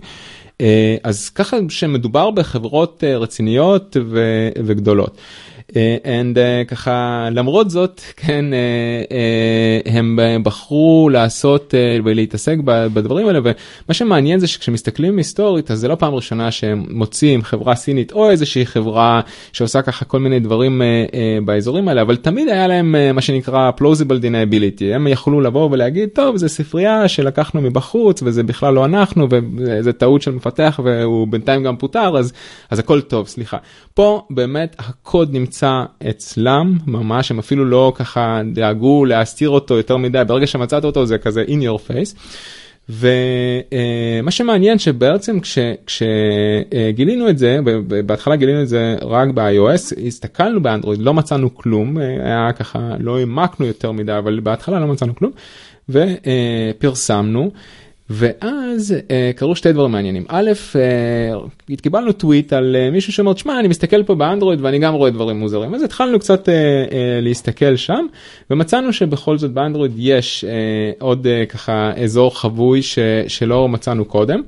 [0.61, 3.97] אה, אז ככה שמדובר בחברות אה, רציניות
[4.67, 5.19] וגדולות.
[5.77, 13.27] אה, and uh, ככה למרות זאת כן uh, uh, הם בחרו לעשות uh, ולהתעסק בדברים
[13.27, 18.13] האלה ומה שמעניין זה שכשמסתכלים היסטורית אז זה לא פעם ראשונה שהם מוצאים חברה סינית
[18.13, 19.21] או איזושהי חברה
[19.53, 23.21] שעושה ככה כל מיני דברים uh, uh, באזורים האלה אבל תמיד היה להם uh, מה
[23.21, 24.95] שנקרא plausible deniability.
[24.95, 30.23] הם יכלו לבוא ולהגיד טוב זה ספרייה שלקחנו מבחוץ וזה בכלל לא אנחנו וזה טעות
[30.23, 32.33] של מפתח והוא בינתיים גם פוטר אז
[32.71, 33.57] אז הכל טוב סליחה.
[33.95, 35.64] פה באמת הקוד נמצא
[36.11, 41.19] אצלם ממש הם אפילו לא ככה דאגו להסתיר אותו יותר מדי ברגע שמצאת אותו זה
[41.19, 42.17] כזה in your face.
[42.91, 47.59] ומה שמעניין שבעצם כש- כשגילינו את זה
[48.07, 53.19] בהתחלה גילינו את זה רק ב-iOS הסתכלנו באנדרואיד לא מצאנו כלום אה, היה ככה לא
[53.19, 55.33] העמקנו יותר מדי אבל בהתחלה לא מצאנו כלום
[55.89, 57.51] ופרסמנו.
[58.11, 60.25] ואז אה, קרו שתי דברים מעניינים.
[60.29, 64.95] א' אה, קיבלנו טוויט על אה, מישהו שאומר שמע אני מסתכל פה באנדרואיד ואני גם
[64.95, 65.75] רואה דברים מוזרים.
[65.75, 68.07] אז התחלנו קצת אה, אה, להסתכל שם
[68.51, 70.51] ומצאנו שבכל זאת באנדרואיד יש אה,
[70.99, 74.41] עוד אה, ככה אזור חבוי ש, שלא מצאנו קודם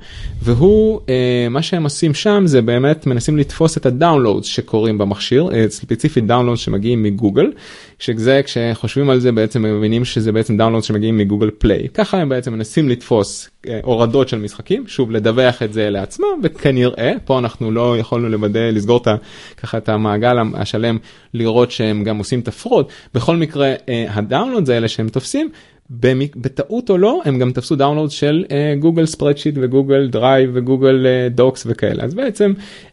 [0.43, 5.51] והוא אה, מה שהם עושים שם זה באמת מנסים לתפוס את ה download שקורים במכשיר
[5.69, 7.51] ספציפית download שמגיעים מגוגל
[7.99, 12.53] שזה כשחושבים על זה בעצם מבינים שזה בעצם download שמגיעים מגוגל פליי ככה הם בעצם
[12.53, 17.99] מנסים לתפוס אה, הורדות של משחקים שוב לדווח את זה לעצמם וכנראה פה אנחנו לא
[17.99, 19.09] יכולנו לוודא לסגור את
[19.57, 20.99] ככה את המעגל השלם
[21.35, 23.75] לראות שהם גם עושים את ה fraud בכל מקרה
[24.09, 25.51] ה download זה אלה שהם תופסים.
[25.91, 28.45] בטעות או לא הם גם תפסו download של
[28.79, 32.53] גוגל spreadsheet וגוגל דרייב וגוגל דוקס וכאלה אז בעצם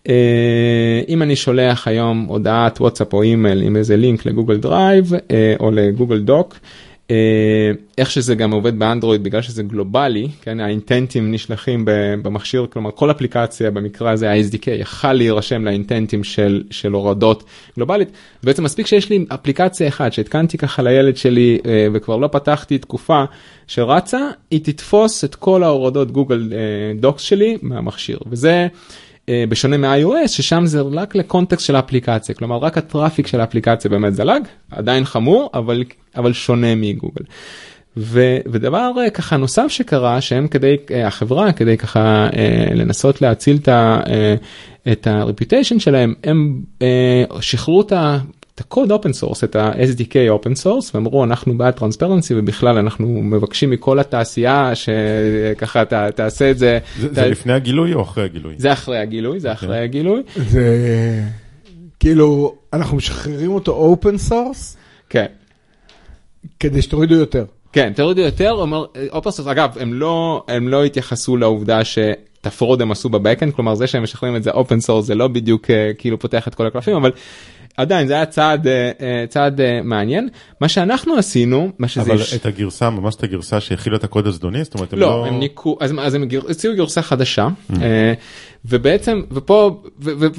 [0.09, 5.55] אה, אם אני שולח היום הודעת וואטסאפ או אימייל עם איזה לינק לגוגל דרייב אה,
[5.59, 6.55] או לגוגל דוק.
[7.13, 11.85] אה, איך שזה גם עובד באנדרואיד בגלל שזה גלובלי כן האינטנטים נשלחים
[12.21, 17.43] במכשיר כלומר כל אפליקציה במקרה הזה ה-SDK יכל להירשם לאינטנטים של של הורדות
[17.77, 18.09] גלובלית
[18.43, 23.23] בעצם מספיק שיש לי אפליקציה אחת שהתקנתי ככה לילד שלי אה, וכבר לא פתחתי תקופה
[23.67, 28.67] שרצה היא תתפוס את כל ההורדות גוגל אה, דוקס שלי מהמכשיר וזה.
[29.29, 34.15] אה, בשונה מ-iOS ששם זה רק לקונטקסט של האפליקציה כלומר רק הטראפיק של האפליקציה באמת
[34.15, 35.83] זלג עדיין חמור אבל
[36.15, 37.23] אבל שונה מגוגל.
[37.97, 41.99] ו, ודבר אה, ככה נוסף שקרה שהם כדי אה, החברה כדי ככה
[42.35, 44.35] אה, לנסות להציל את ה- אה,
[44.91, 48.17] את ה-reputation שלהם הם אה, שחררו את ה...
[48.55, 53.69] את הקוד open source את ה-SDK open source ואמרו אנחנו בעד transparency ובכלל אנחנו מבקשים
[53.69, 56.79] מכל התעשייה שככה ת, תעשה את זה.
[56.99, 58.55] זה, ת- זה לפני הגילוי או אחרי הגילוי?
[58.57, 60.63] זה אחרי הגילוי זה אחרי הגילוי זה
[61.99, 64.77] כאילו, אנחנו משחררים אותו open source
[65.09, 65.25] כן.
[66.59, 67.45] כדי שתורידו יותר.
[67.73, 72.53] כן, תורידו יותר, אומר, open source, אגב, הם לא, הם לא התייחסו לעובדה שאת ה
[72.53, 75.27] fraud הם עשו ב backend, כלומר זה שהם משחררים את זה open source זה לא
[75.27, 77.11] בדיוק אה, כאילו פותח את כל הקלפים, אבל
[77.77, 80.29] עדיין זה היה צעד אה, אה, צעד אה, מעניין
[80.61, 84.27] מה שאנחנו עשינו מה שזה אבל יש- את הגרסה, ממש את הגרסה שהכילה את הקוד
[84.27, 84.63] הזדוני?
[84.63, 85.25] זאת אומרת, הם לא, לא...
[85.27, 87.47] הם ניקו, אז, אז הם הציעו גרסה חדשה,
[87.81, 88.13] אה,
[88.65, 89.81] ובעצם, ופה,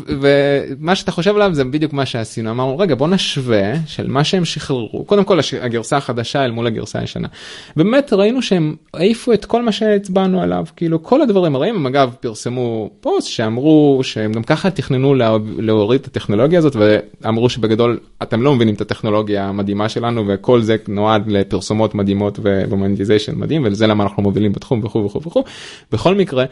[0.07, 4.45] ומה שאתה חושב עליו זה בדיוק מה שעשינו, אמרנו, רגע, בוא נשווה של מה שהם
[4.45, 7.29] שחררו, קודם כל הגרסה החדשה אל מול הגרסה הישנה.
[7.77, 12.15] באמת ראינו שהם העיפו את כל מה שהצבענו עליו, כאילו כל הדברים הרעים, הם אגב
[12.21, 18.43] פרסמו פוסט שאמרו שהם גם ככה תכננו לה- להוריד את הטכנולוגיה הזאת, ואמרו שבגדול אתם
[18.43, 23.63] לא מבינים את הטכנולוגיה המדהימה שלנו, וכל זה נועד לפרסומות מדהימות ו- ו monetization מדהים,
[23.65, 25.45] וזה למה אנחנו מובילים בתחום וכו' וכו' וכו'.
[25.93, 26.45] בכל מקרה,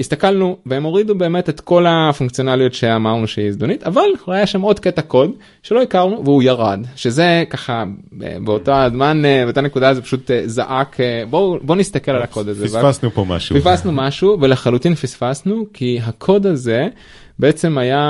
[0.00, 5.02] הסתכלנו והם הורידו באמת את כל הפונקציונליות שאמרנו שהיא זדונית, אבל היה שם עוד קטע
[5.02, 5.30] קוד
[5.62, 7.84] שלא הכרנו והוא ירד, שזה ככה
[8.22, 10.96] אה, באותו הזמן, אה, באותה נקודה זה פשוט אה, זעק,
[11.30, 12.66] בואו בוא נסתכל על הקוד הזה.
[12.66, 13.56] פספסנו פה משהו.
[13.56, 16.88] פספסנו משהו ולחלוטין פספסנו כי הקוד הזה
[17.38, 18.02] בעצם היה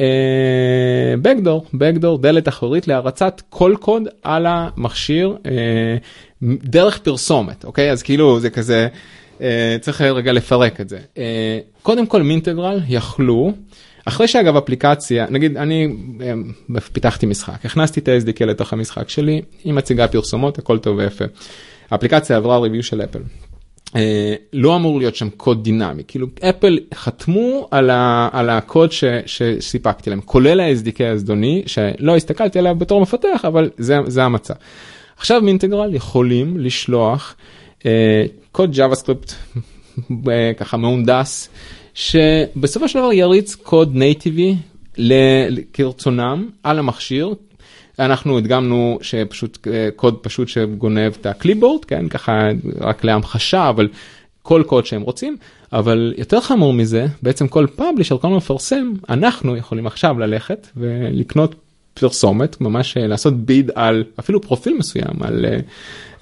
[0.00, 5.96] אה, backdoor, backdoor דלת אחורית להרצת כל קוד על המכשיר אה,
[6.42, 7.90] דרך פרסומת, אוקיי?
[7.90, 8.88] אז כאילו זה כזה,
[9.80, 10.98] צריך רגע לפרק את זה.
[11.18, 13.52] אה, קודם כל מינטגרל יכלו.
[14.04, 15.88] אחרי שאגב אפליקציה, נגיד אני
[16.20, 21.24] אה, פיתחתי משחק, הכנסתי את ה-SDK לתוך המשחק שלי, היא מציגה פרסומות, הכל טוב ויפה.
[21.90, 23.18] האפליקציה עברה ריוויו של אפל.
[23.96, 29.04] אה, לא אמור להיות שם קוד דינמי, כאילו אפל חתמו על, ה, על הקוד ש,
[29.26, 34.54] שסיפקתי להם, כולל ה-SDK הזדוני, שלא הסתכלתי עליו בתור מפתח, אבל זה, זה המצב.
[35.16, 37.36] עכשיו מינטגרל יכולים לשלוח
[37.86, 38.24] אה,
[38.56, 39.32] קוד JavaScript
[40.30, 41.48] אה, ככה מהונדס,
[41.94, 44.56] שבסופו של דבר יריץ קוד נייטיבי
[45.72, 47.34] כרצונם על המכשיר.
[47.98, 52.32] אנחנו הדגמנו שפשוט אה, קוד פשוט שגונב את ה clipboard, כן, ככה
[52.80, 53.88] רק להמחשה, אבל
[54.42, 55.36] כל קוד שהם רוצים,
[55.72, 61.54] אבל יותר חמור מזה, בעצם כל publisher, כל מפרסם, אנחנו יכולים עכשיו ללכת ולקנות
[62.00, 65.58] פרסומת, ממש אה, לעשות bid על אפילו פרופיל מסוים, על אה,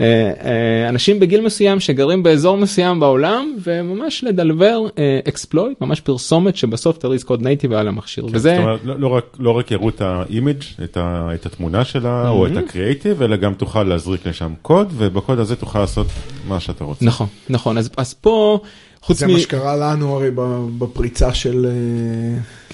[0.00, 4.80] אה, אנשים בגיל מסוים שגרים באזור מסוים בעולם, וממש לדלבר
[5.28, 8.24] exploit, ממש פרסומת שבסוף תריץ קוד נייטיב על המכשיר.
[8.28, 8.54] כן, וזה...
[8.56, 11.84] זאת אומרת, לא, לא, רק, לא רק יראו את ה image, את, ה, את התמונה
[11.84, 16.06] שלה, או את הקריאיטיב, אלא גם תוכל להזריק לשם קוד, ובקוד הזה תוכל לעשות
[16.48, 17.04] מה שאתה רוצה.
[17.04, 18.60] נכון, נכון, אז, אז פה,
[19.00, 19.30] חוץ זה מ...
[19.30, 20.30] מה שקרה לנו הרי
[20.78, 21.66] בפריצה של...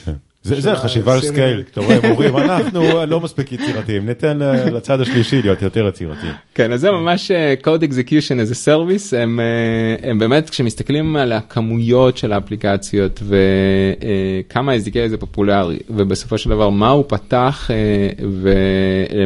[0.05, 0.13] כן.
[0.43, 1.21] זה, זה חשיבה על.
[1.21, 5.89] scale, אתה רואה, הם אומרים, אנחנו לא מספיק יצירתיים, ניתן אה, לצד השלישי להיות יותר
[5.89, 6.33] יצירתיים.
[6.55, 11.17] כן, אז זה ממש אה, code execution as a service, הם, אה, הם באמת, כשמסתכלים
[11.17, 19.25] על הכמויות של האפליקציות וכמה SDK זה פופולרי, ובסופו של דבר מה הוא פתח אה,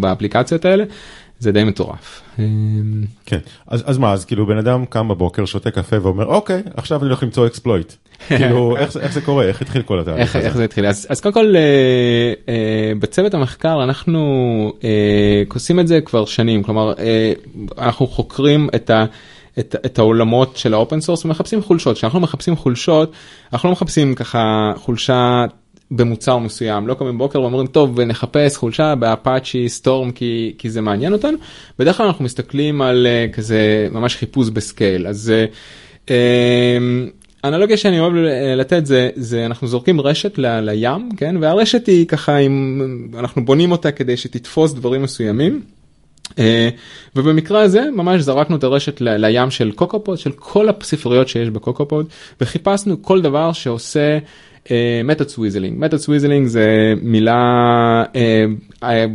[0.00, 0.84] באפליקציות האלה,
[1.38, 2.22] זה די מטורף.
[2.38, 2.44] אה,
[3.26, 6.98] כן, אז, אז מה, אז כאילו בן אדם קם בבוקר, שותה קפה ואומר, אוקיי, עכשיו
[6.98, 7.92] אני הולך למצוא exploit.
[8.28, 10.46] כאילו, איך, איך זה קורה, איך התחיל כל התהליך הזה?
[10.46, 10.86] איך זה התחיל?
[10.86, 14.20] אז, אז קודם כל אה, אה, בצוות המחקר אנחנו
[14.84, 17.32] אה, עושים את זה כבר שנים, כלומר אה,
[17.78, 19.04] אנחנו חוקרים את ה...
[19.58, 21.96] את, את העולמות של ה open source ומחפשים חולשות.
[21.96, 23.12] כשאנחנו מחפשים חולשות,
[23.52, 25.44] אנחנו לא מחפשים ככה חולשה
[25.90, 31.12] במוצר מסוים, לא קמים בבוקר ואומרים טוב נחפש חולשה באפאצ'י סטורם כי, כי זה מעניין
[31.12, 31.38] אותנו.
[31.78, 35.06] בדרך כלל אנחנו מסתכלים על אה, כזה ממש חיפוש ב scale.
[35.06, 35.44] אז אה,
[36.10, 36.78] אה,
[37.44, 42.06] אנלוגיה שאני אוהב אה, לתת זה זה אנחנו זורקים רשת ל, לים כן והרשת היא
[42.06, 42.82] ככה אם
[43.18, 45.62] אנחנו בונים אותה כדי שתתפוס דברים מסוימים.
[46.38, 46.68] אה,
[47.16, 52.06] ובמקרה הזה ממש זרקנו את הרשת לים של קוקופוד של כל הספריות שיש בקוקופוד
[52.40, 54.18] וחיפשנו כל דבר שעושה.
[55.04, 57.34] method swizzling, method swizzling זה מילה
[58.16, 58.44] אה,
[58.82, 59.06] אה,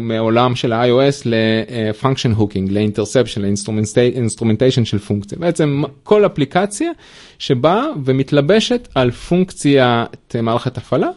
[0.00, 5.38] מעולם של ה-iOS ל-function hooking, ל interception, ל instrumentation של פונקציה.
[5.38, 6.90] בעצם כל אפליקציה
[7.38, 11.08] שבאה ומתלבשת על פונקציית מערכת הפעלה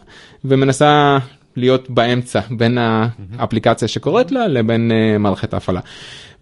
[0.44, 1.18] ומנסה
[1.56, 2.78] להיות באמצע בין
[3.38, 5.80] האפליקציה שקוראת לה לבין אה, מערכת ההפעלה.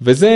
[0.03, 0.31] וזה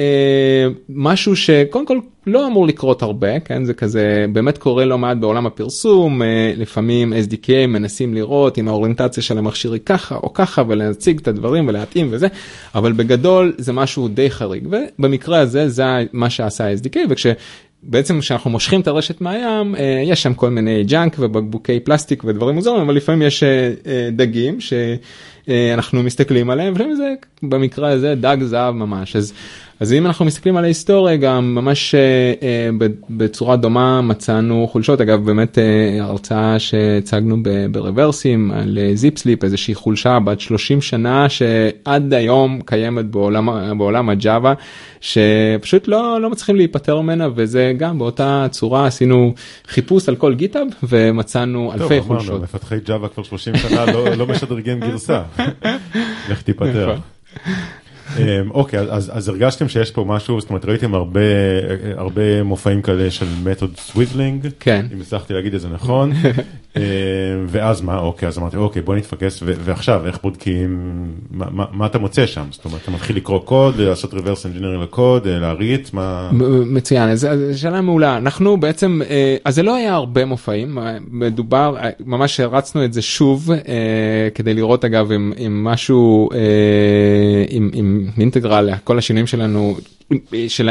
[0.00, 5.16] אה, משהו שקודם כל לא אמור לקרות הרבה, כן, זה כזה באמת קורה לא מעט
[5.16, 10.62] בעולם הפרסום, אה, לפעמים SDK מנסים לראות אם האוריינטציה של המכשיר היא ככה או ככה
[10.68, 12.26] ולהציג את הדברים ולהתאים וזה,
[12.74, 17.26] אבל בגדול זה משהו די חריג, ובמקרה הזה זה מה שעשה ה-SDK, וכש...
[17.82, 22.54] בעצם כשאנחנו מושכים את הרשת מהים אה, יש שם כל מיני junk ובקבוקי פלסטיק ודברים
[22.54, 28.36] מוזרים אבל לפעמים יש אה, אה, דגים שאנחנו מסתכלים עליהם ולפעמים זה במקרה הזה דג
[28.42, 29.16] זהב ממש.
[29.16, 29.32] אז
[29.80, 32.00] אז אם אנחנו מסתכלים על ההיסטוריה גם ממש אה,
[32.42, 32.68] אה,
[33.10, 37.36] בצורה דומה מצאנו חולשות אגב באמת אה, הרצאה שהצגנו
[37.70, 44.54] ברברסים על זיפ סליפ איזושהי חולשה בת 30 שנה שעד היום קיימת בעולם בעולם הג'אווה
[45.00, 49.34] שפשוט לא לא מצליחים להיפטר ממנה וזה גם באותה צורה עשינו
[49.68, 52.42] חיפוש על כל GitHub ומצאנו טוב, אלפי אמרנו, חולשות.
[52.42, 55.22] מפתחי Java כבר 30 שנה לא, לא משדרגים גרסה.
[56.30, 56.96] לך תיפטר.
[58.16, 61.20] אמ, אוקיי, אז, אז הרגשתם שיש פה משהו, זאת אומרת ראיתם הרבה,
[61.96, 64.86] הרבה מופעים כאלה של method swizzling, כן.
[64.92, 66.12] אם הצלחתי להגיד את זה נכון,
[67.46, 72.44] ואז מה, אוקיי, אז אמרתי, אוקיי, בוא נתפקס, ועכשיו, איך בודקים, מה, אתה מוצא שם?
[72.50, 76.30] זאת אומרת, אתה מתחיל לקרוא קוד, לעשות reverse engineering לקוד, להריץ, מה...
[76.66, 78.16] מצוין, זו שאלה מעולה.
[78.16, 82.92] אנחנו בעצם, אה, אז זה לא היה הרבה מופעים, אה, מדובר, אה, ממש הרצנו את
[82.92, 89.97] זה שוב, אה, כדי לראות אגב אם, משהו, אה, אם אינטגרל, כל השינויים שלנו, של,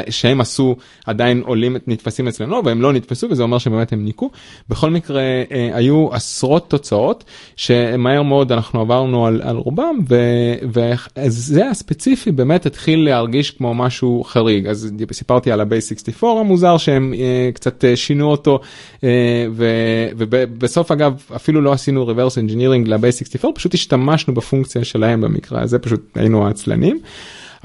[0.10, 4.30] שהם עשו עדיין עולים, נתפסים אצלנו, והם לא נתפסו, וזה אומר שבאמת הם ניקו.
[4.70, 7.24] בכל מקרה, אה, היו עשרות תוצאות,
[7.56, 14.24] שמהר מאוד אנחנו עברנו על, על רובם, ו- וזה הספציפי באמת התחיל להרגיש כמו משהו
[14.24, 14.68] חריג.
[14.68, 18.60] אז סיפרתי על ה-Base 64 המוזר, שהם אה, קצת אה, שינו אותו,
[19.04, 19.10] אה,
[19.52, 25.62] ו- ובסוף אגב, אפילו לא עשינו reverse engineering ל-Base 64, פשוט השתמשנו בפונקציה שלהם במקרה
[25.62, 27.00] הזה, פשוט היינו העצלנים.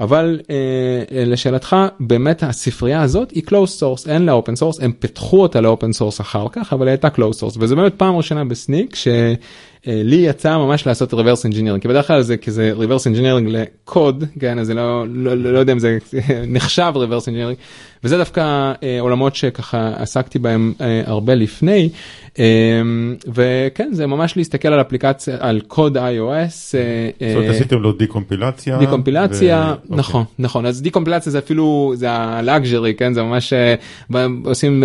[0.03, 5.41] אבל אה, לשאלתך באמת הספרייה הזאת היא closed source אין לה open source הם פיתחו
[5.41, 8.95] אותה לאופן source אחר כך אבל הייתה closed source וזה באמת פעם ראשונה בסניק
[9.85, 14.59] שלי יצא ממש לעשות reverse engineering כי בדרך כלל זה כזה reverse engineering לקוד כן
[14.59, 15.97] אז זה לא, לא, לא, לא יודע אם זה
[16.47, 17.55] נחשב reverse engineering
[18.03, 21.89] וזה דווקא אה, עולמות שככה עסקתי בהם אה, הרבה לפני
[22.39, 22.81] אה,
[23.33, 26.01] וכן זה ממש להסתכל על אפליקציה על קוד iOS.
[26.01, 26.49] אה,
[27.19, 28.79] זאת אומרת, עשיתם לו דיקומפילציה.
[28.79, 30.33] דיקומפילציה, ו- נכון, אוקיי.
[30.39, 34.83] נכון, אז דיקומפילציה זה אפילו, זה הלאגז'רי, כן, זה ממש, אה, עושים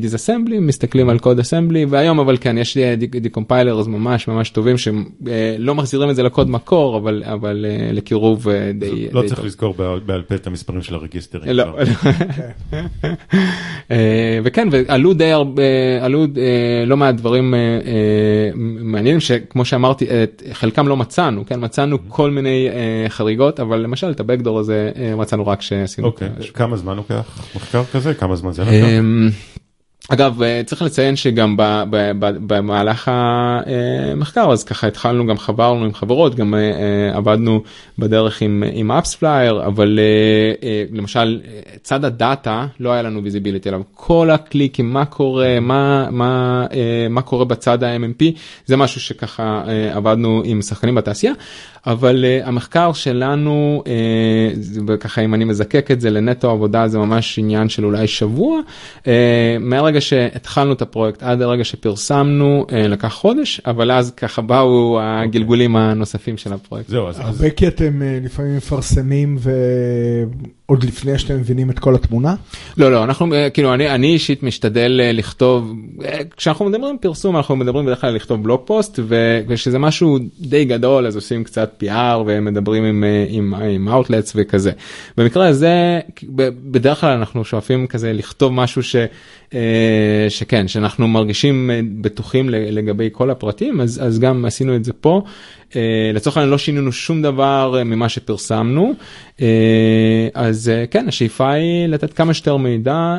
[0.00, 6.10] disassembly, מסתכלים על קוד assembly, והיום אבל כן, יש decompilers ממש ממש טובים שלא מחזירים
[6.10, 9.46] את זה לקוד מקור, אבל, אבל אה, לקירוב אה, די, לא די צריך טוב.
[9.46, 9.74] לזכור
[10.06, 11.52] בעל פה את המספרים של הרגיסטרים.
[11.52, 11.64] לא.
[13.90, 15.62] אה, וכן ועלו די הרבה
[16.00, 21.64] עלו אה, לא מעט דברים אה, אה, מעניינים שכמו שאמרתי את חלקם לא מצאנו כן
[21.64, 26.06] מצאנו כל מיני אה, חריגות אבל למשל את ה backdoor הזה אה, מצאנו רק שעשינו.
[26.06, 28.14] אוקיי, כמה זמן לוקח מחקר כזה?
[28.14, 28.72] כמה זמן זה לקח?
[30.12, 31.54] אגב אה, צריך לציין שגם
[32.46, 37.62] במהלך המחקר אז ככה התחלנו גם חברנו עם חברות גם אה, אה, עבדנו
[37.98, 43.68] בדרך עם עם AppsFlyer אבל אה, אה, למשל אה, צד הדאטה לא היה לנו visibility
[43.68, 43.82] עליו.
[43.94, 48.24] כל הקליקים מה קורה מה מה אה, מה קורה בצד ה-MMP
[48.66, 51.32] זה משהו שככה אה, עבדנו עם שחקנים בתעשייה.
[51.86, 53.82] אבל המחקר שלנו
[54.86, 58.60] וככה אם אני מזקק את זה לנטו עבודה זה ממש עניין של אולי שבוע.
[59.00, 59.06] uh,
[60.00, 65.76] מהרגע שהתחלנו את הפרויקט עד הרגע שפרסמנו uh, לקח חודש אבל אז ככה באו הגלגולים
[65.76, 66.88] הנוספים של הפרויקט.
[66.88, 72.34] זהו, אז- הרבה כי אתם אה, לפעמים מפרסמים ועוד לפני שאתם מבינים את כל התמונה.
[72.76, 75.72] לא לא אנחנו אה, כאילו אני אני אישית משתדל אה, לכתוב
[76.04, 81.06] אה, כשאנחנו מדברים פרסום אנחנו מדברים בדרך כלל לכתוב בלוג פוסט וכשזה משהו די גדול
[81.06, 84.70] אז עושים קצת PR ומדברים עם אה, עם עם outlets וכזה.
[85.16, 86.00] במקרה הזה
[86.70, 88.96] בדרך כלל אנחנו שואפים כזה לכתוב משהו ש...
[89.80, 94.92] אה, שכן שאנחנו מרגישים אה, בטוחים לגבי כל הפרטים אז אז גם עשינו את זה
[94.92, 95.22] פה.
[95.76, 98.92] אה, לצורך העניין לא שינינו שום דבר ממה שפרסמנו
[100.34, 103.16] אז כן השאיפה היא לתת כמה שיותר מידע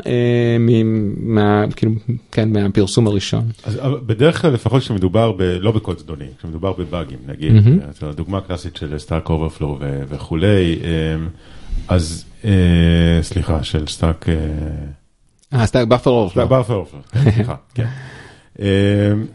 [1.18, 1.92] מה כאילו
[2.32, 3.44] כן מהפרסום הראשון.
[3.64, 5.42] אז בדרך כלל לפחות כשמדובר ב...
[5.42, 7.54] לא בקוד זדוני, כשמדובר בבאגים נגיד.
[8.00, 9.78] זו הדוגמה הקלאסית של stack overflow
[10.10, 10.80] וכולי,
[11.88, 12.26] אז
[13.22, 14.26] סליחה, של stack...
[15.54, 16.48] אה, סתם buffer overflow.
[16.48, 17.88] buffer overflow, כן, סליחה, כן.
[18.60, 18.66] אמ,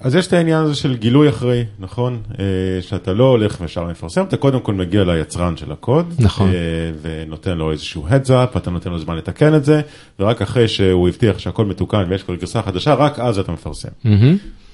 [0.01, 2.19] אז יש את העניין הזה של גילוי אחראי, נכון?
[2.39, 2.45] אה,
[2.81, 6.49] שאתה לא הולך וישר מפרסם, אתה קודם כל מגיע ליצרן של הקוד, נכון.
[6.49, 6.55] אה,
[7.03, 9.81] ונותן לו איזשהו heads up, אתה נותן לו זמן לתקן את זה,
[10.21, 13.89] ורק אחרי שהוא הבטיח שהכל מתוקן ויש כבר גרסה חדשה, רק אז אתה מפרסם.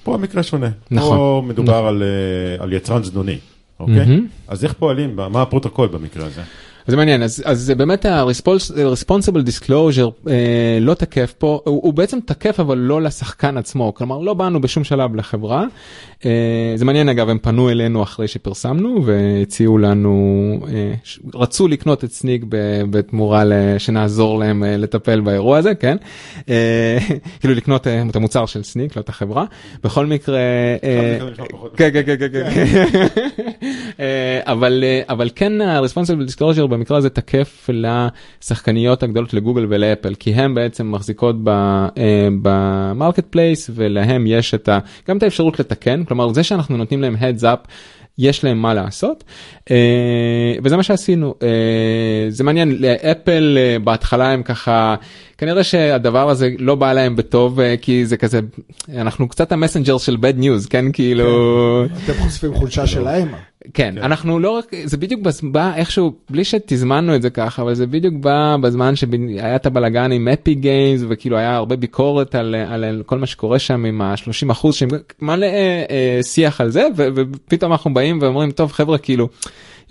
[0.03, 0.69] פה המקרה שונה.
[0.91, 1.17] נכון.
[1.17, 3.39] פה מדובר על, אה, על יצרן זדוני,
[3.81, 4.21] אוקיי?
[4.49, 5.17] אז איך פועלים?
[5.31, 6.43] מה הפרוטוקול במקרה הזה?
[6.87, 7.23] זה מעניין.
[7.23, 12.79] אז אז זה באמת ה-responsible disclosure אה, לא תקף פה הוא, הוא בעצם תקף אבל
[12.79, 13.95] לא לשחקן עצמו.
[13.95, 15.65] כלומר לא באנו בשום שלב לחברה.
[16.27, 20.13] אה, זה מעניין אגב הם פנו אלינו אחרי שפרסמנו והציעו לנו
[20.69, 20.93] אה,
[21.35, 23.45] רצו לקנות את סניק ב- בתמורה
[23.79, 25.97] שנעזור להם אה, לטפל באירוע הזה כן?
[26.49, 26.99] אה,
[27.41, 29.45] כאילו לקנות אה, את המוצר של Snyk לא את החברה.
[29.85, 30.39] בכל מקרה.
[30.85, 31.19] אה,
[31.77, 32.65] כן כן כן כן כן.
[34.01, 40.35] אה, אבל אה, אבל כן ה-responsible disclosure במקרה הזה תקף לשחקניות הגדולות לגוגל ולאפל, כי
[40.35, 41.37] הן בעצם מחזיקות
[42.43, 47.17] ב marketplace ולהם יש את ה, גם את האפשרות לתקן, כלומר זה שאנחנו נותנים להם
[47.17, 47.69] heads up.
[48.19, 49.25] יש להם מה לעשות
[49.71, 51.49] אה, וזה מה שעשינו אה,
[52.29, 54.95] זה מעניין לאפל אה, בהתחלה הם ככה
[55.39, 58.41] כנראה שהדבר הזה לא בא להם בטוב כי זה כזה
[58.97, 63.29] אנחנו קצת המסנג'ר של bad news כן כאילו אתם חושפים חולשה שלהם.
[63.75, 67.75] כן, כן, אנחנו לא רק, זה בדיוק בא איכשהו, בלי שתזמנו את זה ככה, אבל
[67.75, 72.55] זה בדיוק בא בזמן שהיה את הבלאגן עם אפי גיימס, וכאילו היה הרבה ביקורת על,
[72.55, 76.87] על, על כל מה שקורה שם עם ה-30 אחוז, שמלא אה, אה, שיח על זה,
[76.97, 79.29] ו, ופתאום אנחנו באים ואומרים, טוב חבר'ה, כאילו,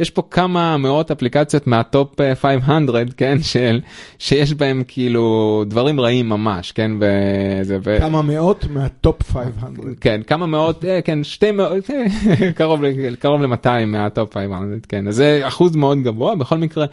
[0.01, 3.81] יש פה כמה מאות אפליקציות מה top 500 אה, כן של
[4.19, 7.97] שיש בהם כאילו דברים רעים ממש כן וזה ו...
[7.99, 11.89] כמה מאות מה top 500 כן כמה מאות אה, כן שתי מאות
[12.55, 12.81] קרוב
[13.19, 16.85] קרוב ל-200 מה top 500 כן אז זה אחוז מאוד גבוה בכל מקרה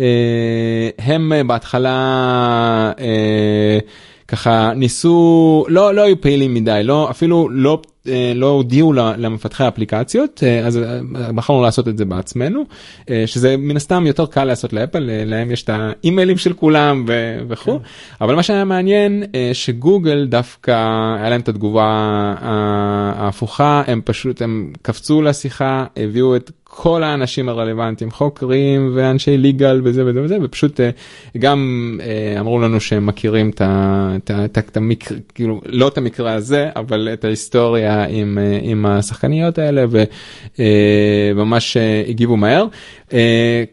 [0.00, 2.92] אה, הם בהתחלה.
[4.28, 7.91] ככה ניסו לא לא היו פעילים מדי לא אפילו לא אה,
[8.34, 11.00] לא הודיעו למפתחי האפליקציות אה, אז אה,
[11.34, 12.64] בחרנו לעשות את זה בעצמנו
[13.26, 17.04] שזה מן הסתם יותר קל לעשות לאפל להם יש את האימיילים של כולם
[17.48, 17.84] וכו' כן.
[18.20, 20.70] אבל מה שהיה מעניין שגוגל דווקא
[21.18, 21.84] היה להם את התגובה
[22.38, 30.06] ההפוכה הם פשוט הם קפצו לשיחה הביאו את כל האנשים הרלוונטיים חוקרים ואנשי ליגל וזה
[30.06, 30.80] וזה וזה ופשוט
[31.38, 31.98] גם
[32.40, 33.50] אמרו לנו שהם מכירים
[34.24, 37.91] את המקרה כאילו לא את המקרה הזה אבל את ההיסטוריה.
[38.08, 39.84] עם, אה, עם השחקניות האלה
[41.34, 42.66] וממש אה, אה, הגיבו מהר.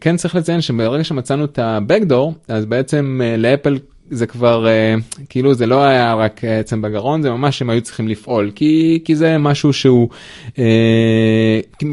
[0.00, 3.78] כן צריך לציין שברגע שמצאנו את ה-Backdoor אז בעצם לאפל
[4.10, 8.08] זה כבר uh, כאילו זה לא היה רק עצם בגרון זה ממש הם היו צריכים
[8.08, 10.08] לפעול כי כי זה משהו שהוא
[10.48, 10.56] uh,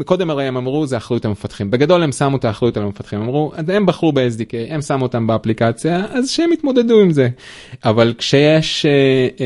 [0.04, 3.52] קודם הרי הם אמרו זה אחריות המפתחים בגדול הם שמו את האחריות על המפתחים אמרו
[3.68, 7.28] הם בחרו ב-SDK הם שמו אותם באפליקציה אז שהם יתמודדו עם זה
[7.84, 9.42] אבל כשיש uh,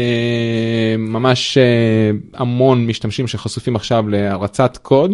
[0.98, 1.58] ממש
[2.34, 5.12] המון משתמשים שחשופים עכשיו להרצת קוד.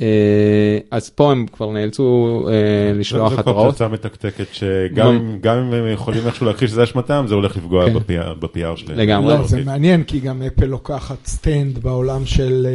[0.00, 3.66] אה, אז פה הם כבר נאלצו אה, לשלוח התראות.
[3.66, 7.98] זו פצצה מתקתקת שגם אם הם יכולים איכשהו להכחיש שזה אשמתם זה הולך לפגוע כן.
[8.40, 8.98] ב-PR שלהם.
[8.98, 9.34] לגמרי.
[9.38, 12.66] לא, זה מעניין כי גם אפל לוקחת stand בעולם של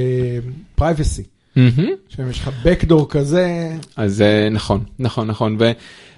[0.75, 1.23] privacy.
[1.55, 3.69] שאם יש לך backdoor כזה.
[3.95, 5.57] אז נכון נכון נכון.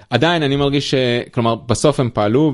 [0.10, 2.54] עדיין אני מרגיש שכלומר בסוף הם פעלו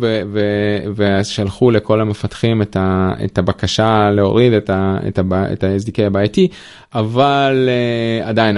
[0.96, 2.78] ושלחו לכל המפתחים את,
[3.26, 6.48] את הבקשה להוריד את, ה-SDK הבעייתי
[6.96, 8.58] אבל uh, עדיין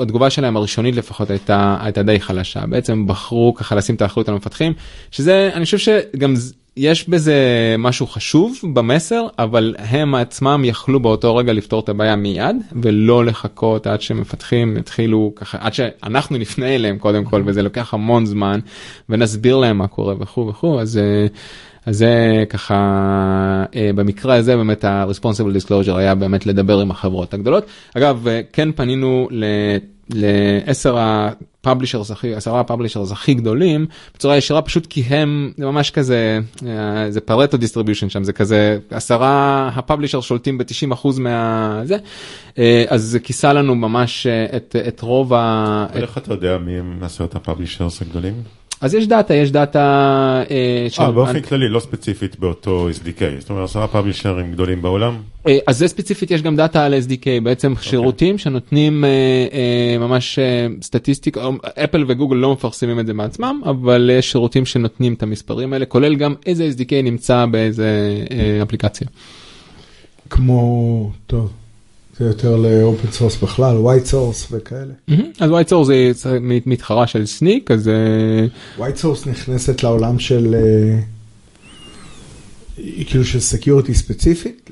[0.00, 2.66] התגובה שלהם הראשונית לפחות הייתה די חלשה.
[2.66, 4.72] בעצם בחרו ככה לשים את האחריות על המפתחים
[5.10, 6.34] שזה אני חושב שגם
[6.76, 7.34] יש בזה
[7.78, 13.86] משהו חשוב במסר אבל הם עצמם יכלו באותו רגע לפתור את הבעיה מיד ולא לחכות
[13.86, 18.60] עד שמפתחים יתחילו ככה עד שאנחנו נפנה אליהם קודם כל וזה לוקח המון זמן
[19.08, 20.98] ונסביר להם מה קורה וכו' וכו' אז.
[20.98, 21.26] אה,
[21.86, 22.74] אז זה ככה
[23.76, 27.66] אה, במקרה הזה באמת ה-responsible disclosure היה באמת לדבר עם החברות הגדולות.
[27.96, 29.28] אגב אה, כן פנינו
[30.14, 35.66] לעשר ה publishers הכי עשרה ה publishers הכי גדולים בצורה ישירה פשוט כי הם זה
[35.66, 41.96] ממש כזה אה, זה Pareto distribution שם זה כזה עשרה ה publisher שולטים ב-90% מהזה
[42.88, 45.86] אז זה כיסה לנו ממש את, את רוב ה...
[45.92, 48.61] איך אתה יודע מי הם עשרת ה publishers הגדולים?
[48.82, 49.78] אז יש דאטה, יש דאטה...
[50.50, 55.16] אה, אה, באופן כללי, לא ספציפית באותו SDK, זאת אומרת עשרה publisher ים גדולים בעולם?
[55.48, 57.82] אה, אז זה ספציפית, יש גם דאטה על SDK, בעצם okay.
[57.82, 59.10] שירותים שנותנים אה,
[59.52, 61.48] אה, ממש אה, סטטיסטיקה,
[61.84, 66.14] אפל וגוגל לא מפרסמים את זה מעצמם, אבל יש שירותים שנותנים את המספרים האלה, כולל
[66.14, 69.06] גם איזה SDK נמצא באיזה אה, אפליקציה.
[70.30, 71.52] כמו, טוב.
[72.18, 74.92] זה יותר ל open source בכלל, WhiteSource וכאלה.
[75.40, 77.88] אז WhiteSource זה מתחרה של Snyk, אז...
[77.88, 78.46] אה,
[78.78, 80.54] WhiteSource נכנסת לעולם של...
[80.54, 80.98] אה,
[83.06, 84.70] כאילו של security ספציפית?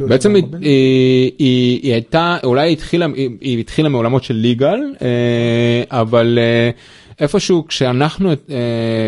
[0.00, 3.06] בעצם היא, היא, היא הייתה, אולי היא התחילה,
[3.40, 6.38] היא התחילה מעולמות של legal, אה, אבל
[7.22, 8.36] איפשהו כשאנחנו uh,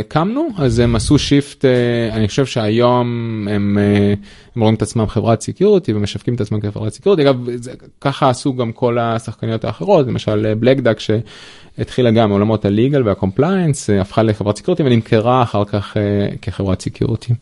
[0.09, 3.07] קמנו אז הם עשו shift uh, אני חושב שהיום
[3.51, 4.17] הם, uh,
[4.57, 8.55] הם רואים את עצמם חברת security ומשווקים את עצמם כחברת security אגב זה, ככה עשו
[8.55, 14.23] גם כל השחקניות האחרות למשל Black Duck שהתחילה גם מעולמות ה legal וה compliance הפכה
[14.23, 15.97] לחברת security ונמכרה אחר כך
[16.43, 17.35] כחברת security.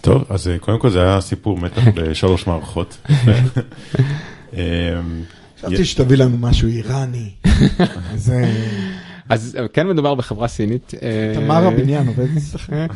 [0.00, 2.98] טוב אז קודם כל זה היה סיפור מתח בשלוש מערכות.
[5.60, 7.30] חשבתי שתביא לנו משהו איראני.
[9.28, 10.92] אז כן מדובר בחברה סינית.
[11.02, 12.86] אה, תמר הבניין עובד אצלכם.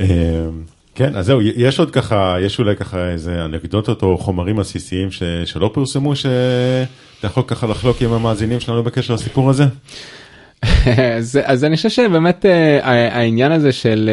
[0.00, 0.46] אה,
[0.94, 5.22] כן, אז זהו, יש עוד ככה, יש אולי ככה איזה אנקדוטות או חומרים עסיסיים ש,
[5.44, 6.86] שלא פורסמו, שאתה
[7.24, 9.64] יכול ככה לחלוק עם המאזינים שלנו בקשר לסיפור הזה?
[11.18, 12.44] אז, אז אני חושב שבאמת
[12.82, 14.10] העניין הזה של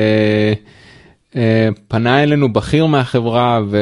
[0.55, 0.82] uh,
[1.87, 3.77] פנה אלינו בכיר מהחברה ו,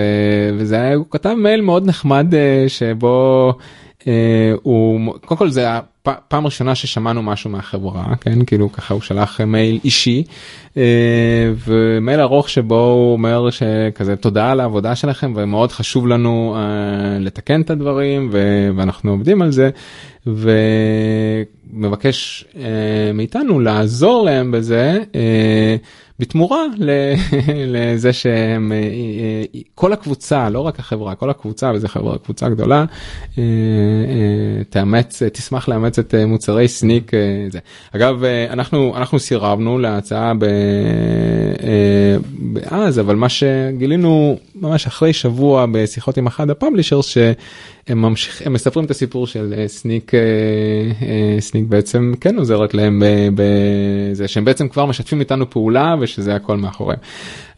[0.57, 3.53] וזה היה, הוא כתב מייל מאוד נחמד uh, שבו
[3.99, 4.05] uh,
[4.63, 5.67] הוא קודם כל זה
[6.05, 10.23] הפעם ראשונה ששמענו משהו מהחברה כן כאילו ככה הוא שלח מייל אישי
[11.67, 16.57] ומייל ארוך שבו הוא אומר שכזה תודה על העבודה שלכם ומאוד חשוב לנו
[17.19, 18.29] לתקן את הדברים
[18.75, 19.69] ואנחנו עובדים על זה.
[20.27, 20.51] ו...
[21.73, 25.75] מבקש אה, מאיתנו לעזור להם בזה אה,
[26.21, 26.65] בתמורה
[27.73, 32.85] לזה שהם, אה, אה, כל הקבוצה, לא רק החברה, כל הקבוצה, וזו חברה, קבוצה גדולה,
[33.37, 33.43] אה,
[34.69, 37.11] תאמץ, תשמח לאמץ את מוצרי סניק.
[37.51, 37.59] זה.
[37.95, 40.33] אגב, אנחנו, אנחנו סירבנו להצעה
[42.65, 48.85] אז, אבל מה שגילינו ממש אחרי שבוע בשיחות עם אחד הפאבלישרס, שהם ממשיך, הם מספרים
[48.85, 50.11] את הסיפור של סניק,
[51.39, 53.03] סניק בעצם כן עוזרת להם
[53.35, 55.95] בזה שהם בעצם כבר משתפים איתנו פעולה.
[56.11, 56.99] שזה הכל מאחוריהם.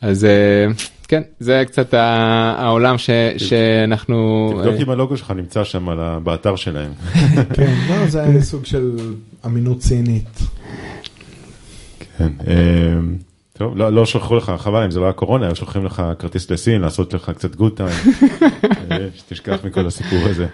[0.01, 0.67] אז אה,
[1.07, 5.87] כן זה קצת העולם ש, שאנחנו תבדוק אם הלוגו שלך נמצא שם
[6.23, 6.91] באתר שלהם.
[7.55, 8.97] כן, לא, זה היה סוג של
[9.45, 10.39] אמינות צינית.
[12.17, 12.31] כן.
[12.47, 12.53] אה,
[13.53, 16.51] טוב, לא, לא שלחו לך, חבל אם זה לא היה קורונה, היו שולחים לך כרטיס
[16.51, 17.89] לסין, לעשות לך קצת גוד טיים,
[18.91, 20.47] אה, שתשכח מכל הסיפור הזה.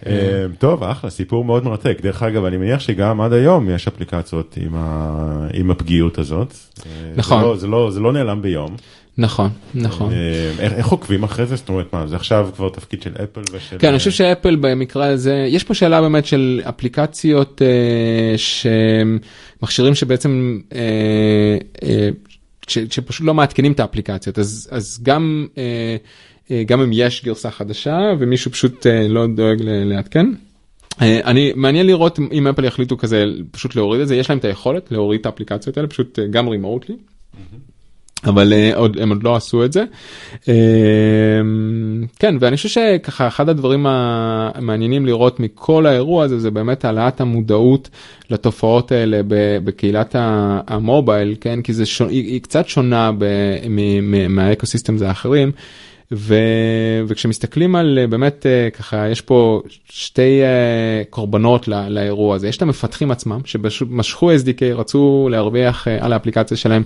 [0.00, 0.48] כן.
[0.58, 1.98] טוב, אחלה, סיפור מאוד מרתק.
[2.02, 5.48] דרך אגב, אני מניח שגם עד היום יש אפליקציות עם, ה...
[5.54, 6.54] עם הפגיעות הזאת.
[7.16, 7.40] נכון.
[7.40, 8.76] זה לא, זה לא, זה לא נעלם ביום.
[9.18, 10.12] נכון, נכון.
[10.58, 11.56] איך, איך עוקבים אחרי זה?
[11.56, 13.76] זאת אומרת, מה, זה עכשיו כבר תפקיד של אפל ושל...
[13.78, 18.34] כן, אני חושב שאפל במקרה הזה, יש פה שאלה באמת של אפליקציות אה,
[19.58, 20.80] שמכשירים שבעצם, אה,
[21.82, 22.08] אה,
[22.68, 25.46] ש, שפשוט לא מעדכנים את האפליקציות, אז, אז גם...
[25.58, 25.96] אה,
[26.66, 30.26] גם אם יש גרסה חדשה ומישהו פשוט אה, לא דואג לעדכן.
[31.02, 34.44] אה, אני מעניין לראות אם אפל יחליטו כזה פשוט להוריד את זה יש להם את
[34.44, 36.96] היכולת להוריד את האפליקציות האלה פשוט גם רימוטלי.
[38.24, 39.84] אבל עוד הם עוד לא עשו את זה.
[42.18, 47.90] כן ואני חושב שככה אחד הדברים המעניינים לראות מכל האירוע הזה זה באמת העלאת המודעות
[48.30, 49.20] לתופעות האלה
[49.64, 53.10] בקהילת המובייל כן כי זה שונה, היא קצת שונה
[54.28, 55.52] מהאקוסיסטם האחרים.
[57.06, 61.88] וכשמסתכלים על אה, באמת אה, ככה יש פה שתי אה, קורבנות לא...
[61.88, 62.48] לאירוע הזה.
[62.48, 66.82] יש את המפתחים עצמם שמשכו SDK רצו להרוויח על האפליקציה שלהם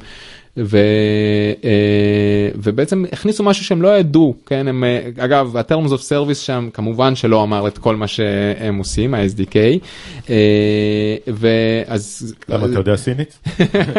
[2.55, 4.84] ובעצם הכניסו משהו שהם לא ידעו כן הם
[5.18, 9.57] אגב ה-terms of service שם כמובן שלא אמר את כל מה שהם עושים ה-SDK.
[11.26, 13.38] ואז למה אתה יודע סינית?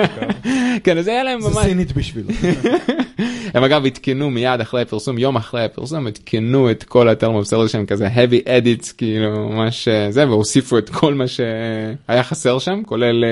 [0.83, 2.29] כן אז היה להם ממש סינית בשבילו.
[3.53, 7.67] הם אגב עדכנו מיד אחרי הפרסום יום אחרי הפרסום עדכנו את כל ה-term of service
[7.67, 13.23] שהם כזה heavy edits כאילו ממש זה והוסיפו את כל מה שהיה חסר שם כולל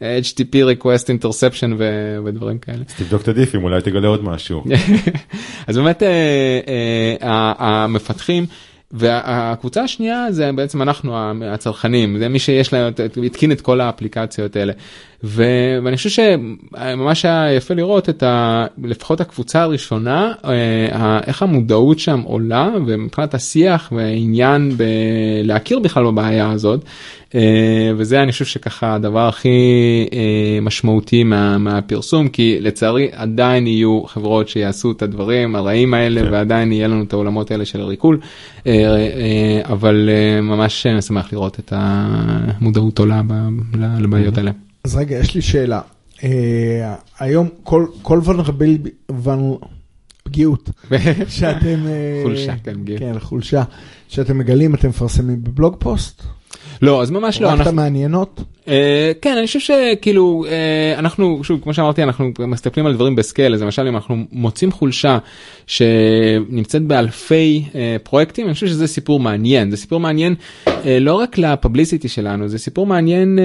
[0.00, 1.72] HTTP request interception
[2.24, 2.84] ודברים כאלה.
[2.98, 4.64] תבדוק את הדיפים אולי תגלה עוד משהו.
[5.66, 6.02] אז באמת
[7.60, 8.46] המפתחים.
[8.92, 12.92] והקבוצה השנייה זה בעצם אנחנו הצרכנים זה מי שיש להם
[13.24, 14.72] התקין את כל האפליקציות האלה
[15.24, 18.66] ואני חושב שממש היה יפה לראות את ה...
[18.84, 20.32] לפחות הקבוצה הראשונה
[21.26, 26.84] איך המודעות שם עולה ומבחינת השיח והעניין בלהכיר בכלל בבעיה הזאת
[27.96, 29.48] וזה אני חושב שככה הדבר הכי
[30.62, 36.32] משמעותי מה, מהפרסום כי לצערי עדיין יהיו חברות שיעשו את הדברים הרעים האלה כן.
[36.32, 38.20] ועדיין יהיה לנו את העולמות האלה של הריקול
[39.64, 40.08] אבל
[40.42, 43.22] ממש משמח לראות את המודעות עולה
[44.00, 44.69] לבעיות האלה.
[44.84, 45.80] אז רגע יש לי שאלה
[47.18, 48.20] היום כל כל
[50.22, 50.70] פגיעות
[51.28, 51.86] שאתם
[52.22, 52.54] חולשה
[52.98, 53.62] כן חולשה
[54.08, 56.22] שאתם מגלים אתם מפרסמים ב blog post.
[56.82, 57.48] לא אז ממש לא.
[57.48, 58.40] רק את המעניינות?
[58.68, 63.22] אה, כן אני חושב שכאילו אה, אנחנו שוב כמו שאמרתי אנחנו מסתכלים על דברים ב
[63.22, 65.18] scale אז למשל אם אנחנו מוצאים חולשה
[65.66, 70.34] שנמצאת באלפי אה, פרויקטים אני חושב שזה סיפור מעניין זה סיפור מעניין
[71.00, 73.38] לא רק ל publicity שלנו זה סיפור מעניין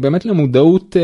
[0.00, 0.96] באמת למודעות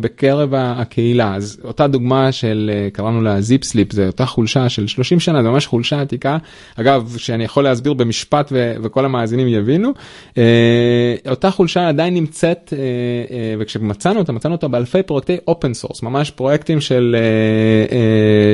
[0.00, 1.34] בקרב הקהילה.
[1.34, 5.48] אז אותה דוגמה של קראנו לה Zip Slip זה אותה חולשה של 30 שנה זה
[5.48, 6.38] ממש חולשה עתיקה.
[6.80, 9.92] אגב שאני יכול להסביר במשפט וכל המאזינים יבינו
[11.28, 12.72] אותה חולשה עדיין נמצאת
[13.58, 17.16] וכשמצאנו אותה מצאנו אותה באלפי פרויקטי open source ממש פרויקטים של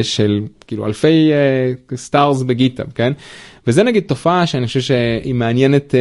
[0.03, 1.31] של כאילו אלפי
[1.95, 3.13] stars ב GitHub כן
[3.67, 6.01] וזה נגיד תופעה שאני חושב שהיא מעניינת אה,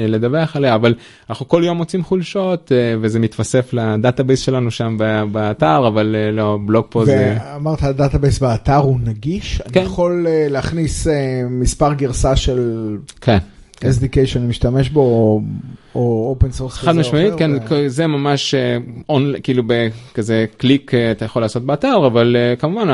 [0.00, 0.94] אה, לדווח עליה, אבל
[1.30, 4.96] אנחנו כל יום מוצאים חולשות אה, וזה מתווסף ל database שלנו שם
[5.32, 7.36] באתר, אבל אה, לא, בלוג פה זה...
[7.40, 9.62] ואמרת ה database באתר הוא נגיש?
[9.72, 9.80] כן.
[9.80, 13.38] אני יכול אה, להכניס אה, מספר גרסה של כן.
[13.84, 15.40] SDK שאני משתמש בו, או-
[15.94, 18.78] או open source כזה חד או משמעית, אחר, כן, ו- זה ממש אה,
[19.42, 22.88] כאילו בכזה קליק אה, אתה יכול לעשות באתר, אבל אה, כמובן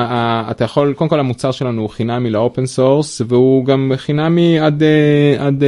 [0.51, 4.83] אתה יכול, קודם כל המוצר שלנו הוא חינמי ל open source, והוא גם חינמי עד,
[5.39, 5.63] עד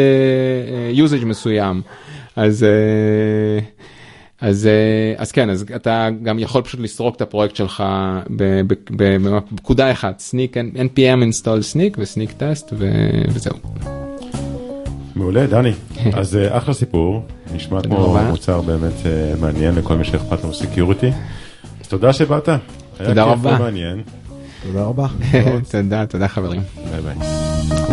[0.95, 1.83] usage מסוים.
[2.37, 2.67] אז
[4.41, 4.69] אז
[5.17, 7.85] אז כן אז אתה גם יכול פשוט לסרוק את הפרויקט שלך
[8.91, 12.73] בפקודה אחת Snyk npm install Snyk ו Snyk test
[13.29, 13.57] וזהו.
[15.17, 15.73] מעולה, דני.
[16.13, 17.23] אז אה, אחלה סיפור,
[17.55, 18.19] נשמע כמו.
[18.29, 21.11] מוצר באמת אה, מעניין לכל מי שאכפת לו security.
[21.81, 22.49] אז תודה שבאת.
[22.49, 22.59] היה
[22.99, 23.57] תודה כיף רבה.
[23.61, 24.03] ומעניין.
[24.63, 25.07] תודה רבה.
[25.71, 26.61] תודה תודה חברים.
[26.91, 27.88] ביי ביי.